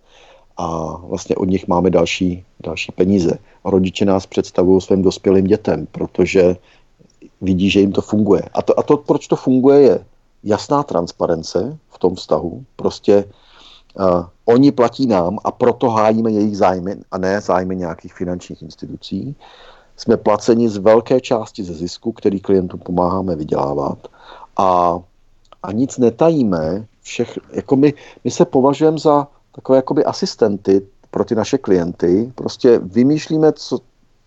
[0.58, 3.38] a vlastně od nich máme další, další peníze.
[3.64, 6.56] A rodiče nás představují svým dospělým dětem, protože
[7.42, 8.42] vidí, že jim to funguje.
[8.54, 10.06] A to, a to proč to funguje, je
[10.44, 12.64] jasná transparence v tom vztahu.
[12.76, 13.26] Prostě
[14.00, 19.36] uh, oni platí nám a proto hájíme jejich zájmy a ne zájmy nějakých finančních institucí.
[19.98, 24.08] Jsme placeni z velké části ze zisku, který klientům pomáháme vydělávat
[24.58, 25.00] a,
[25.64, 26.86] a nic netajíme.
[27.02, 30.82] Všech, jako my, my se považujeme za takové jakoby asistenty
[31.12, 32.32] pro ty naše klienty.
[32.36, 33.80] Prostě vymýšlíme, co,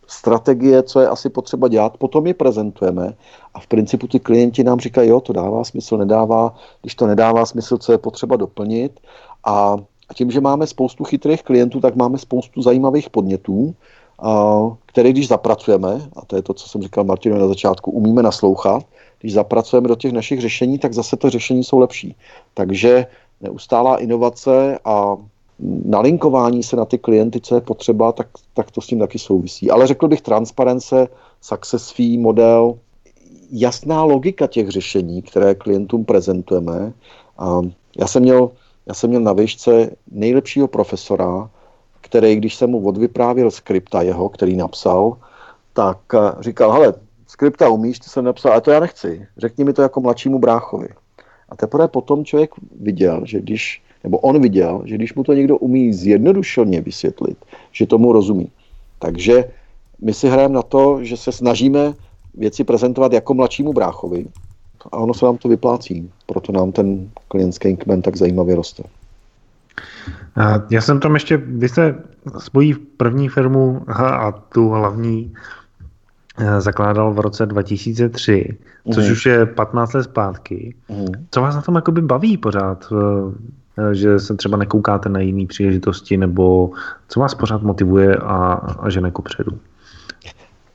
[0.06, 3.14] strategie, co je asi potřeba dělat, potom je prezentujeme
[3.54, 7.46] a v principu ty klienti nám říkají, jo, to dává smysl, nedává, když to nedává
[7.46, 9.00] smysl, co je potřeba doplnit
[9.44, 9.76] a
[10.14, 13.74] tím, že máme spoustu chytrých klientů, tak máme spoustu zajímavých podnětů,
[14.86, 18.82] které když zapracujeme, a to je to, co jsem říkal Martinu na začátku, umíme naslouchat,
[19.20, 22.16] když zapracujeme do těch našich řešení, tak zase to řešení jsou lepší.
[22.54, 23.06] Takže
[23.40, 25.16] neustálá inovace a
[25.84, 29.70] nalinkování se na ty klienty, co je potřeba, tak, tak to s tím taky souvisí.
[29.70, 31.08] Ale řekl bych transparence,
[31.40, 32.78] success fee model,
[33.50, 36.92] jasná logika těch řešení, které klientům prezentujeme.
[37.38, 37.60] A
[37.98, 38.50] Já jsem měl,
[38.86, 41.50] já jsem měl na výšce nejlepšího profesora,
[42.00, 45.16] který, když jsem mu odvyprávěl skripta jeho, který napsal,
[45.72, 46.94] tak eh, říkal, hele,
[47.26, 49.26] skripta umíš, ty jsem napsal, ale to já nechci.
[49.36, 50.88] Řekni mi to jako mladšímu bráchovi.
[51.48, 52.50] A teprve potom člověk
[52.80, 57.38] viděl, že když, nebo on viděl, že když mu to někdo umí zjednodušeně vysvětlit,
[57.72, 58.48] že tomu rozumí.
[58.98, 59.44] Takže
[60.00, 61.94] my si hrajeme na to, že se snažíme
[62.34, 64.26] věci prezentovat jako mladšímu bráchovi
[64.92, 66.10] a ono se nám to vyplácí.
[66.26, 68.82] Proto nám ten klientský kmen tak zajímavě roste.
[70.70, 71.94] Já jsem tam ještě, vy jste
[72.38, 75.34] svoji první firmu a tu hlavní
[76.38, 78.58] eh, zakládal v roce 2003,
[78.94, 79.12] což mm.
[79.12, 80.74] už je 15 let zpátky.
[80.88, 81.06] Mm.
[81.30, 82.92] Co vás na tom jakoby baví pořád?
[83.78, 86.70] Eh, že se třeba nekoukáte na jiné příležitosti, nebo
[87.08, 89.58] co vás pořád motivuje a, a žene předu?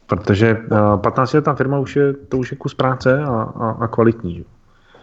[0.07, 0.57] Protože
[0.95, 4.45] 15 letá firma už je, to už je kus práce a, a, a kvalitní.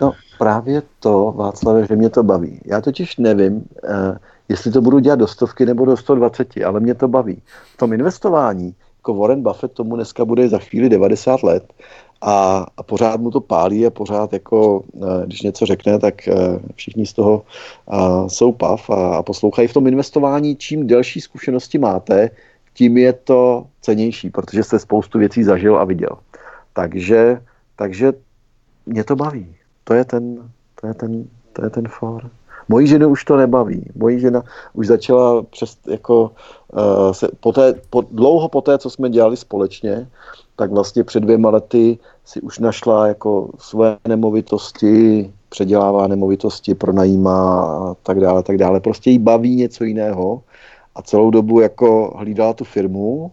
[0.01, 2.61] No právě to, Václav, že mě to baví.
[2.64, 4.18] Já totiž nevím, eh,
[4.49, 7.42] jestli to budu dělat do stovky nebo do 120, ale mě to baví.
[7.74, 11.72] V tom investování, jako Warren Buffett tomu dneska bude za chvíli 90 let
[12.21, 16.35] a, a pořád mu to pálí a pořád jako, eh, když něco řekne, tak eh,
[16.75, 17.43] všichni z toho
[18.27, 19.69] jsou pav a, a poslouchají.
[19.69, 22.31] V tom investování, čím delší zkušenosti máte,
[22.75, 26.19] tím je to cenější, protože jste spoustu věcí zažil a viděl.
[26.73, 27.43] Takže,
[27.77, 28.12] takže
[28.87, 29.57] mě to baví.
[29.85, 30.51] To je ten,
[30.81, 32.31] to je ten, to je ten for.
[32.69, 33.91] Mojí ženu už to nebaví.
[33.95, 34.43] Mojí žena
[34.73, 36.31] už začala přes, jako,
[36.73, 40.09] uh, se, poté, po, dlouho po té, co jsme dělali společně,
[40.57, 47.94] tak vlastně před dvěma lety si už našla jako své nemovitosti, předělává nemovitosti, pronajímá a
[47.94, 48.80] tak dále, tak dále.
[48.80, 50.42] Prostě jí baví něco jiného
[50.94, 53.32] a celou dobu jako hlídala tu firmu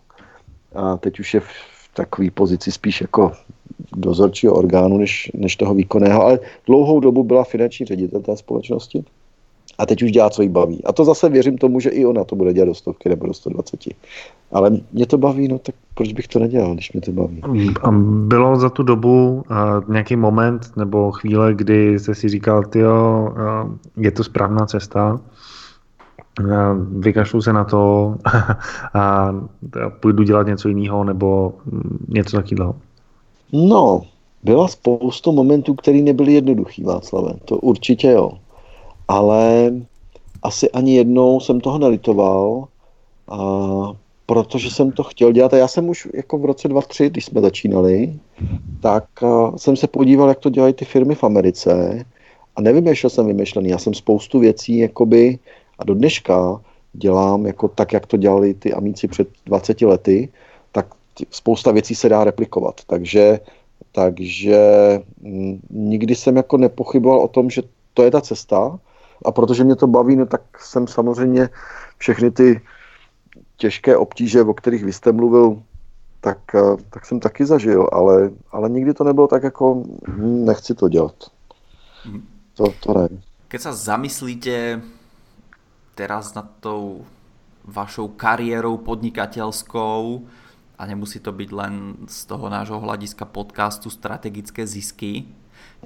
[0.76, 1.47] a teď už je v
[1.93, 3.32] takové pozici spíš jako
[3.95, 9.03] dozorčího orgánu než, než toho výkonného, ale dlouhou dobu byla finanční ředitel té společnosti
[9.82, 10.84] a teď už dělá, co jí baví.
[10.84, 13.34] A to zase věřím tomu, že i ona to bude dělat do stovky nebo do
[13.34, 13.80] 120.
[14.52, 17.42] Ale mě to baví, no tak proč bych to nedělal, když mě to baví?
[17.84, 17.92] A
[18.26, 24.04] bylo za tu dobu uh, nějaký moment nebo chvíle, kdy jste si říkal, jo, uh,
[24.04, 25.20] je to správná cesta,
[27.00, 28.16] vykašlu se na to
[28.94, 29.36] a
[30.00, 31.54] půjdu dělat něco jiného nebo
[32.08, 32.76] něco takového?
[33.54, 34.02] No,
[34.44, 37.34] byla spoustu momentů, které nebyly jednoduchý, Václave.
[37.46, 38.32] To určitě jo.
[39.12, 39.72] Ale
[40.43, 42.68] asi ani jednou jsem toho nelitoval,
[43.28, 43.38] a
[44.26, 45.53] protože jsem to chtěl dělat.
[45.53, 48.14] A já jsem už jako v roce 2003, když jsme začínali,
[48.82, 49.03] tak
[49.57, 52.05] jsem se podíval, jak to dělají ty firmy v Americe
[52.55, 53.70] a nevymýšlel jsem vymyšlený.
[53.70, 55.39] Já jsem spoustu věcí jakoby
[55.80, 56.62] a do dneška
[56.93, 60.30] dělám jako tak, jak to dělali ty amíci před 20 lety,
[60.72, 60.88] tak
[61.30, 62.82] spousta věcí se dá replikovat.
[62.88, 63.39] Takže,
[63.91, 64.59] takže
[65.22, 67.62] mm, nikdy jsem jako nepochyboval o tom, že
[67.93, 68.80] to je ta cesta
[69.26, 71.49] a protože mě to baví, no, tak jsem samozřejmě
[71.97, 72.61] všechny ty
[73.57, 75.61] těžké obtíže, o kterých vy jste mluvil,
[76.22, 80.76] tak, eh, tak jsem taky zažil, ale, ale nikdy to nebylo tak jako, hm, nechci
[80.76, 81.15] to dělat.
[82.05, 82.22] Mhm.
[82.57, 83.07] To, to ne.
[83.51, 84.80] Keď sa zamyslíte
[85.95, 87.03] teraz nad tou
[87.67, 90.01] vašou kariérou podnikateľskou
[90.80, 91.74] a nemusí to byť len
[92.07, 95.30] z toho nášho hľadiska podcastu strategické zisky.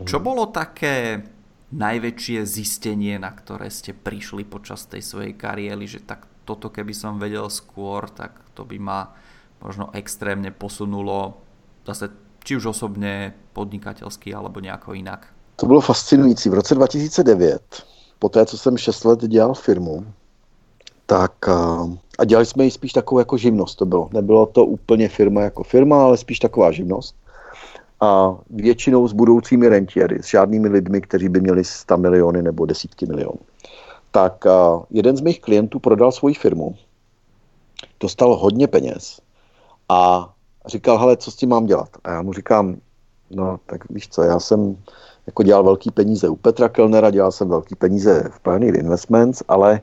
[0.08, 1.26] Čo bolo také
[1.72, 7.18] najväčšie zistenie, na ktoré ste prišli počas tej svojej kariéry, že tak toto keby som
[7.18, 9.14] vedel skôr, tak to by ma
[9.62, 11.42] možno extrémne posunulo
[11.86, 12.10] zase
[12.46, 15.28] či už osobně, podnikatelský alebo nejako inak.
[15.56, 16.50] To bylo fascinující.
[16.50, 17.62] V roce 2009
[18.20, 20.06] po té, co jsem 6 let dělal firmu,
[21.06, 21.50] tak
[22.18, 24.10] a dělali jsme ji spíš takovou jako živnost to bylo.
[24.14, 27.16] Nebylo to úplně firma jako firma, ale spíš taková živnost.
[28.02, 33.06] A většinou s budoucími rentiéry, s žádnými lidmi, kteří by měli 100 miliony nebo desítky
[33.06, 33.40] milionů.
[34.12, 34.46] Tak
[34.90, 36.76] jeden z mých klientů prodal svoji firmu,
[38.00, 39.22] dostal hodně peněz
[39.90, 40.30] a
[40.66, 41.90] říkal, hele, co s tím mám dělat?
[42.04, 42.76] A já mu říkám,
[43.32, 44.78] no tak víš co, já jsem
[45.28, 49.82] jako dělal velký peníze u Petra Kellnera, dělal jsem velký peníze v Pioneer Investments, ale,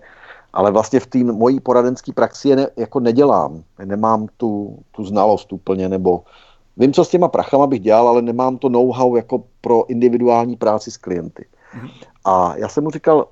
[0.53, 3.63] ale vlastně v té mojí poradenské praxi je ne, jako nedělám.
[3.85, 6.23] Nemám tu, tu znalost úplně, nebo
[6.77, 10.91] vím, co s těma prachama bych dělal, ale nemám to know-how jako pro individuální práci
[10.91, 11.45] s klienty.
[11.45, 11.91] Mm-hmm.
[12.25, 13.27] A já jsem mu říkal,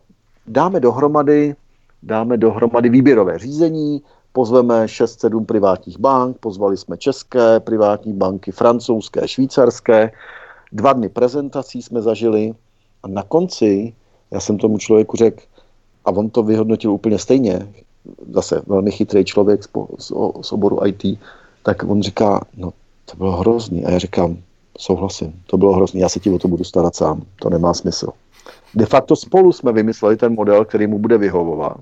[0.47, 1.55] dáme dohromady,
[2.03, 10.13] dáme dohromady výběrové řízení, pozveme 6-7 privátních bank, pozvali jsme české privátní banky, francouzské, švýcarské,
[10.73, 12.55] Dva dny prezentací jsme zažili
[13.03, 13.95] a na konci
[14.31, 15.43] já jsem tomu člověku řekl,
[16.05, 17.73] a on to vyhodnotil úplně stejně,
[18.31, 19.69] zase velmi chytrý člověk z,
[19.99, 21.19] z, z oboru IT,
[21.63, 22.73] tak on říká, no
[23.11, 23.85] to bylo hrozný.
[23.85, 24.37] A já říkám,
[24.79, 28.09] souhlasím, to bylo hrozný, já se ti o to budu starat sám, to nemá smysl.
[28.75, 31.81] De facto spolu jsme vymysleli ten model, který mu bude vyhovovat,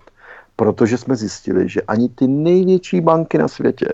[0.56, 3.88] protože jsme zjistili, že ani ty největší banky na světě,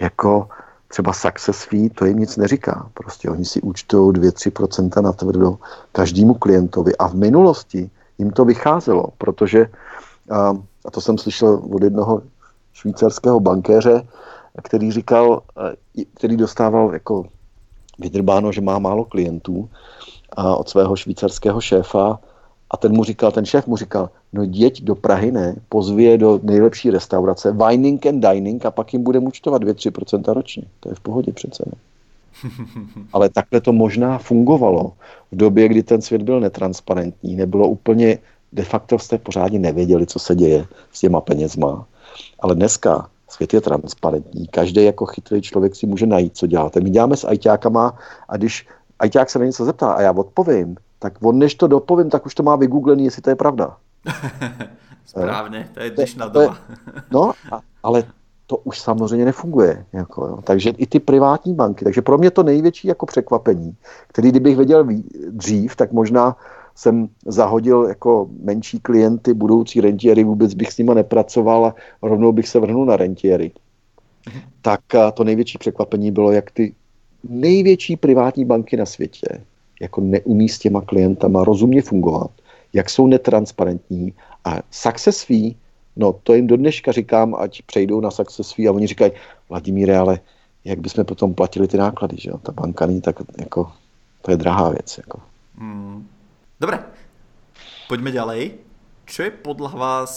[0.00, 0.48] jako
[0.88, 2.90] třeba Success Fee, to jim nic neříká.
[2.94, 5.58] Prostě oni si účtují 2-3% na tvrdo
[5.92, 9.66] každému klientovi a v minulosti jim to vycházelo, protože,
[10.86, 12.22] a to jsem slyšel od jednoho
[12.72, 14.02] švýcarského bankéře,
[14.62, 15.42] který říkal,
[16.14, 17.24] který dostával jako
[17.98, 19.68] vydrbáno, že má málo klientů
[20.32, 22.18] a od svého švýcarského šéfa
[22.70, 26.18] a ten mu říkal, ten šéf mu říkal, no jeď do Prahy, ne, pozvi je
[26.18, 30.62] do nejlepší restaurace, Vining and Dining a pak jim bude účtovat 2-3% ročně.
[30.80, 31.72] To je v pohodě přece, ne?
[33.12, 34.92] Ale takhle to možná fungovalo
[35.32, 38.18] v době, kdy ten svět byl netransparentní, nebylo úplně,
[38.52, 41.86] de facto jste pořádně nevěděli, co se děje s těma penězma.
[42.40, 46.80] Ale dneska svět je transparentní, každý jako chytrý člověk si může najít, co děláte.
[46.80, 47.98] My děláme s ajťákama
[48.28, 48.68] a když
[48.98, 52.34] ajťák se na něco zeptá a já odpovím, tak on než to dopovím, tak už
[52.34, 53.76] to má vygooglený, jestli to je pravda.
[55.06, 56.58] Správně, to je dnešná doba.
[57.10, 58.04] no, a, ale
[58.46, 59.84] to už samozřejmě nefunguje.
[59.92, 60.38] Jako, jo.
[60.44, 61.84] Takže i ty privátní banky.
[61.84, 63.76] Takže pro mě to největší jako překvapení,
[64.06, 64.86] který kdybych věděl
[65.30, 66.36] dřív, tak možná
[66.78, 72.48] jsem zahodil jako menší klienty, budoucí rentiéry, vůbec bych s nimi nepracoval a rovnou bych
[72.48, 73.50] se vrhnul na rentiéry.
[74.26, 74.40] Mhm.
[74.62, 74.80] Tak
[75.14, 76.74] to největší překvapení bylo, jak ty
[77.28, 79.40] největší privátní banky na světě
[79.80, 82.30] jako neumí s těma klientama rozumně fungovat,
[82.72, 84.12] jak jsou netransparentní
[84.44, 85.54] a success fee,
[85.96, 89.12] no to jim do dneška říkám, ať přejdou na success fee a oni říkají,
[89.48, 90.20] Vladimíre, ale
[90.64, 92.38] jak bychom potom platili ty náklady, že jo?
[92.38, 93.72] Ta banka není tak, jako,
[94.22, 95.20] to je drahá věc, jako.
[95.58, 96.06] Hmm.
[96.58, 96.82] Dobre,
[97.86, 98.42] poďme ďalej.
[99.06, 100.12] Čo je podľa vás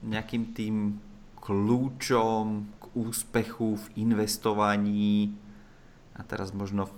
[0.00, 0.96] nejakým tým
[1.36, 5.36] kľúčom k úspechu v investovaní?
[6.16, 6.88] A teraz možno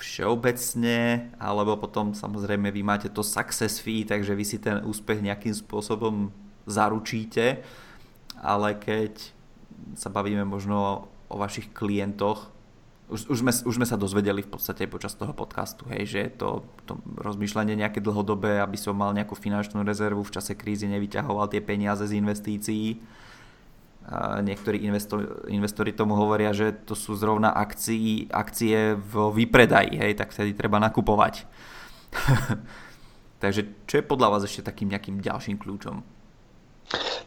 [0.00, 5.52] všeobecne, alebo potom samozrejme vy máte to success fee, takže vy si ten úspech nejakým
[5.52, 6.32] spôsobom
[6.64, 7.60] zaručíte,
[8.40, 9.20] ale keď
[10.00, 12.48] sa bavíme možno o vašich klientoch,
[13.10, 16.62] už, už, sme, už sme sa dozvedeli v podstate počas toho podcastu, hej, že to,
[16.86, 21.58] to rozmýšľanie nejaké dlhodobé, aby som mal nejakú finančnú rezervu v čase krízy, nevyťahoval tie
[21.58, 23.02] peniaze z investícií.
[24.10, 30.12] A niektorí investori, investori tomu hovoria, že to sú zrovna akcie, akcie v výpredaji, hej,
[30.14, 31.44] tak vtedy treba nakupovať.
[33.42, 36.02] Takže čo je podľa vás ešte takým nejakým ďalším kľúčom?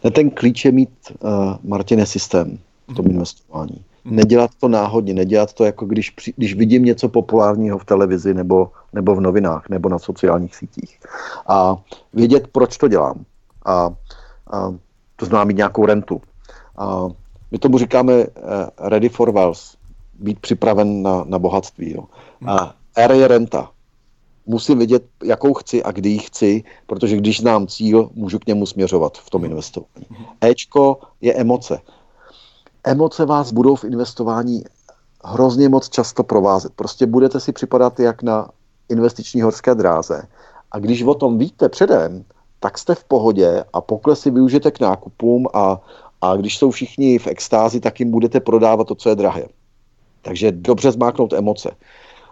[0.04, 3.14] Ten klíč je mít, uh, Martine, systém v tom mhm.
[3.16, 8.72] investování nedělat to náhodně, nedělat to jako když, když vidím něco populárního v televizi nebo,
[8.94, 11.00] nebo v novinách nebo na sociálních sítích.
[11.48, 11.78] A
[12.14, 13.26] vědět, proč to dělám.
[13.66, 13.90] A,
[14.52, 14.74] a
[15.16, 16.22] to znamená mít nějakou rentu.
[16.78, 17.08] A
[17.52, 18.28] my tomu říkáme uh,
[18.80, 19.62] ready for wealth,
[20.20, 21.94] být připraven na, na bohatství.
[21.94, 22.04] Jo.
[22.48, 23.72] A R je renta.
[24.46, 28.66] Musím vědět, jakou chci a kdy ji chci, protože když znám cíl, můžu k němu
[28.66, 30.06] směřovat v tom investování.
[30.42, 31.80] Ečko je emoce
[32.84, 34.64] emoce vás budou v investování
[35.26, 36.74] hrozně moc často provázet.
[36.76, 38.50] Prostě budete si připadat jak na
[38.90, 40.24] investiční horské dráze.
[40.72, 42.24] A když o tom víte předem,
[42.60, 45.82] tak jste v pohodě a poklesy využijete k nákupům a,
[46.22, 49.46] a když jsou všichni v extázi, tak jim budete prodávat to, co je drahé.
[50.22, 51.72] Takže dobře zmáknout emoce.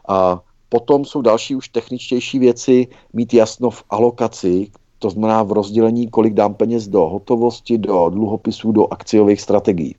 [0.08, 6.10] A potom jsou další už techničtější věci, mít jasno v alokaci, to znamená v rozdělení,
[6.10, 9.95] kolik dám peněz do hotovosti, do dluhopisů, do akciových strategií.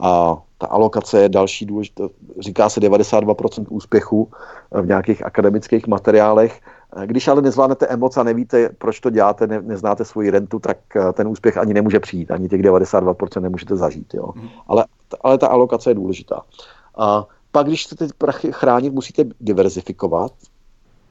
[0.00, 2.04] A ta alokace je další důležitá,
[2.40, 4.28] říká se 92% úspěchu
[4.70, 6.60] v nějakých akademických materiálech.
[7.04, 11.12] Když ale nezvládnete emoce a nevíte, proč to děláte, ne, neznáte svoji rentu, tak eh,
[11.12, 14.14] ten úspěch ani nemůže přijít, ani těch 92% nemůžete zažít.
[14.14, 14.30] Jo.
[14.34, 14.48] Mm.
[14.68, 14.84] Ale,
[15.20, 16.42] ale ta alokace je důležitá.
[16.98, 20.32] A pak, když chcete prachy chránit, musíte diverzifikovat.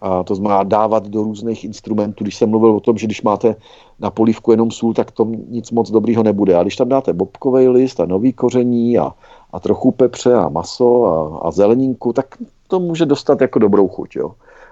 [0.02, 2.24] A to znamená dávat do různých instrumentů.
[2.24, 3.56] Když jsem mluvil o tom, že když máte
[4.00, 6.56] na polívku jenom sůl, tak to nic moc dobrýho nebude.
[6.56, 9.14] A když tam dáte bobkový list a nový koření a,
[9.54, 12.38] a trochu pepře a maso a, a zeleninku, tak
[12.68, 14.16] to může dostat jako dobrou chuť.
[14.16, 14.32] Jo.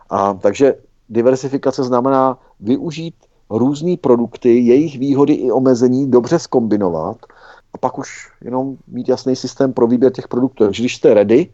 [0.09, 0.75] A takže
[1.09, 3.15] diversifikace znamená využít
[3.49, 7.17] různé produkty, jejich výhody i omezení dobře skombinovat
[7.73, 10.63] a pak už jenom mít jasný systém pro výběr těch produktů.
[10.63, 11.49] Takže když jste ready,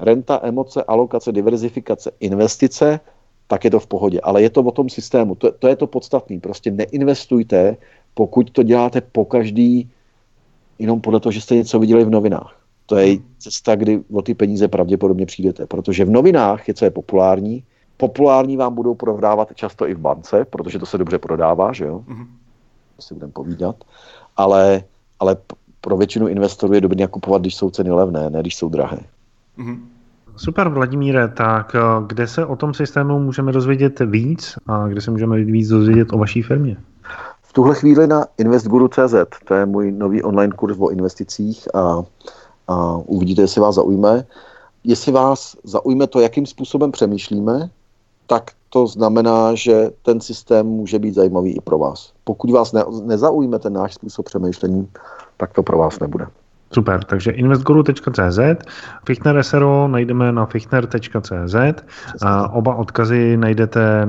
[0.00, 3.00] renta, emoce, alokace, diverzifikace, investice,
[3.46, 4.20] tak je to v pohodě.
[4.20, 5.34] Ale je to o tom systému.
[5.34, 6.40] To, to je to podstatné.
[6.40, 7.76] Prostě neinvestujte,
[8.14, 9.90] pokud to děláte po každý
[10.78, 12.56] jenom podle toho, že jste něco viděli v novinách.
[12.86, 15.66] To je cesta, kdy o ty peníze pravděpodobně přijdete.
[15.66, 17.64] Protože v novinách je, co je populární.
[17.96, 22.04] Populární vám budou prodávat často i v bance, protože to se dobře prodává, že jo?
[22.08, 22.26] Mm-hmm.
[22.96, 23.76] To si budeme povídat.
[24.36, 24.84] Ale,
[25.20, 25.36] ale
[25.80, 28.98] pro většinu investorů je dobré nakupovat, když jsou ceny levné, ne když jsou drahé.
[29.58, 29.78] Mm-hmm.
[30.36, 35.10] super, Vladimíre, tak eh, kde se o tom systému můžeme dozvědět víc a kde se
[35.10, 36.76] můžeme víc dozvědět o vaší firmě?
[37.42, 42.02] V tuhle chvíli na investguru.cz, to je můj nový online kurz o investicích a,
[42.68, 44.26] a uvidíte, jestli vás zaujme.
[44.84, 47.70] Jestli vás zaujme to, jakým způsobem přemýšlíme,
[48.26, 52.12] tak to znamená, že ten systém může být zajímavý i pro vás.
[52.24, 54.88] Pokud vás ne, nezaujme ten náš způsob přemýšlení,
[55.36, 56.26] tak to pro vás nebude.
[56.72, 58.38] Super, takže investguru.cz,
[59.06, 61.56] Fichtner SRO najdeme na fichtner.cz,
[62.50, 64.08] oba odkazy najdete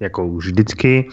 [0.00, 1.08] jako už vždycky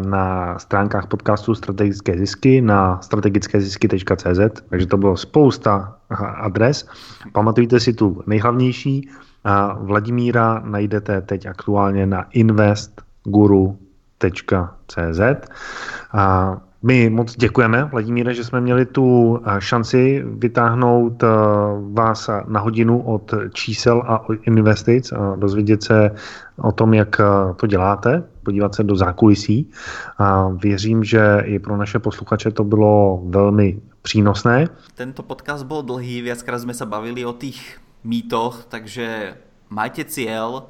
[0.00, 5.96] na stránkách podcastu Strategické zisky na strategickézisky.cz, takže to bylo spousta
[6.36, 6.88] adres.
[7.32, 9.08] Pamatujte si tu nejhlavnější,
[9.78, 15.20] Vladimíra najdete teď aktuálně na investguru.cz.
[16.82, 21.26] My moc děkujeme, Vladimíre, že jsme měli tu eh, šanci vytáhnout eh,
[21.92, 26.10] vás na hodinu od čísel a investic a dozvědět se
[26.56, 27.24] o tom, jak eh,
[27.56, 29.70] to děláte, podívat se do zákulisí.
[30.18, 34.68] A věřím, že i pro naše posluchače to bylo velmi přínosné.
[34.94, 39.36] Tento podcast byl dlhý, viackrát jsme se bavili o těch mýtoch, takže
[39.70, 40.62] majte cieľ,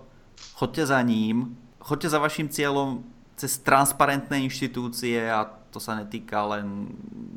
[0.54, 3.06] choďte za ním, choďte za vaším cieľom
[3.38, 6.90] cez transparentné inštitúcie a to sa netýka len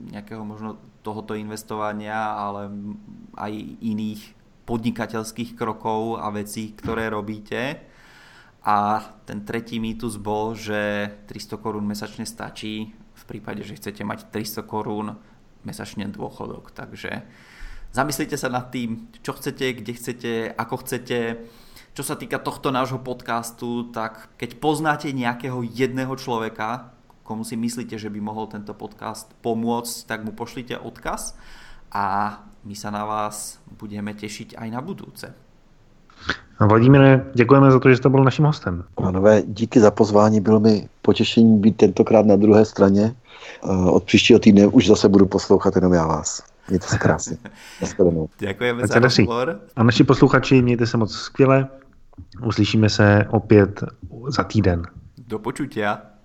[0.09, 2.69] nejakého možno tohoto investovania, ale
[3.37, 4.21] aj iných
[4.63, 7.83] podnikateľských krokov a vecí, ktoré robíte.
[8.63, 14.31] A ten tretí mýtus bol, že 300 korún mesačne stačí v prípade, že chcete mať
[14.31, 15.19] 300 korún
[15.67, 16.71] mesačne dôchodok.
[16.71, 17.27] Takže
[17.91, 21.43] zamyslite sa nad tým, čo chcete, kde chcete, ako chcete.
[21.93, 26.92] Čo sa týka tohto nášho podcastu, tak keď poznáte nejakého jedného človeka,
[27.23, 31.35] komu si myslíte, že by mohol tento podcast pomôcť, tak mu pošlite odkaz
[31.91, 35.27] a my sa na vás budeme tešiť aj na budúce.
[36.59, 38.83] Vladimíre, děkujeme za to, že jste byl naším hostem.
[38.95, 43.15] Pánové, díky za pozvání, bylo mi potěšení být tentokrát na druhé straně.
[43.89, 46.43] Od příštího týdne už zase budu poslouchat jenom já vás.
[46.69, 47.37] Mějte se krásně.
[48.39, 49.59] Děkujeme za rozhovor.
[49.75, 51.67] A naši posluchači, mějte se moc skvěle.
[52.45, 53.83] Uslyšíme se opět
[54.27, 54.83] za týden.
[55.27, 56.12] Do počutia.